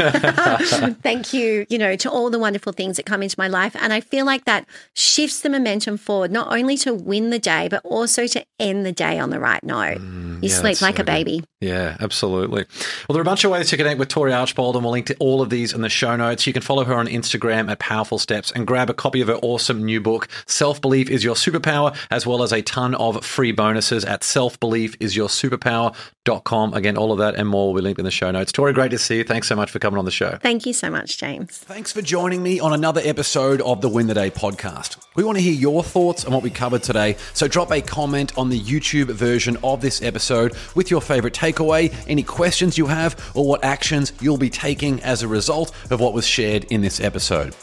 [1.02, 3.74] Thank you, you know, to all the wonderful things that come into my life.
[3.80, 7.68] And I feel like that shifts the momentum forward, not only to win the day,
[7.68, 9.98] but also to end the day on the right note.
[10.00, 11.42] you Mm, yeah, sleep like so a baby.
[11.60, 12.64] Yeah, absolutely.
[13.08, 15.06] Well, there are a bunch of ways to connect with Tory Archbold, and we'll link
[15.06, 16.46] to all of these in the show notes.
[16.46, 19.36] You can follow her on Instagram at Powerful Steps and grab a copy of her
[19.36, 23.52] awesome new book, Self Belief is Your Superpower, as well as a ton of free
[23.52, 26.74] bonuses at selfbeliefisyoursuperpower.com.
[26.74, 28.52] Again, all of that and more will be linked in the show notes.
[28.52, 29.24] Tory, great to see you.
[29.24, 30.38] Thanks so much for coming on the show.
[30.42, 31.58] Thank you so much, James.
[31.58, 34.98] Thanks for joining me on another episode of the Win the Day podcast.
[35.14, 38.36] We want to hear your thoughts on what we covered today, so drop a comment
[38.36, 43.32] on the YouTube version of this episode with your favorite takeaway, any questions you have,
[43.34, 47.00] or what actions you'll be taking as a result of what was shared in this
[47.00, 47.54] episode.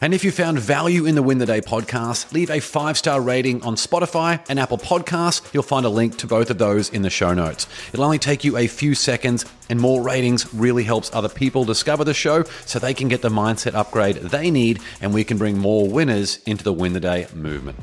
[0.00, 3.20] And if you found value in the Win the Day podcast, leave a five star
[3.20, 5.52] rating on Spotify and Apple Podcasts.
[5.52, 7.66] You'll find a link to both of those in the show notes.
[7.92, 12.04] It'll only take you a few seconds, and more ratings really helps other people discover
[12.04, 15.58] the show so they can get the mindset upgrade they need, and we can bring
[15.58, 17.78] more winners into the Win the Day movement.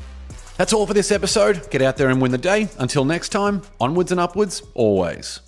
[0.56, 1.70] That's all for this episode.
[1.70, 2.68] Get out there and win the day.
[2.78, 5.40] Until next time, onwards and upwards, always.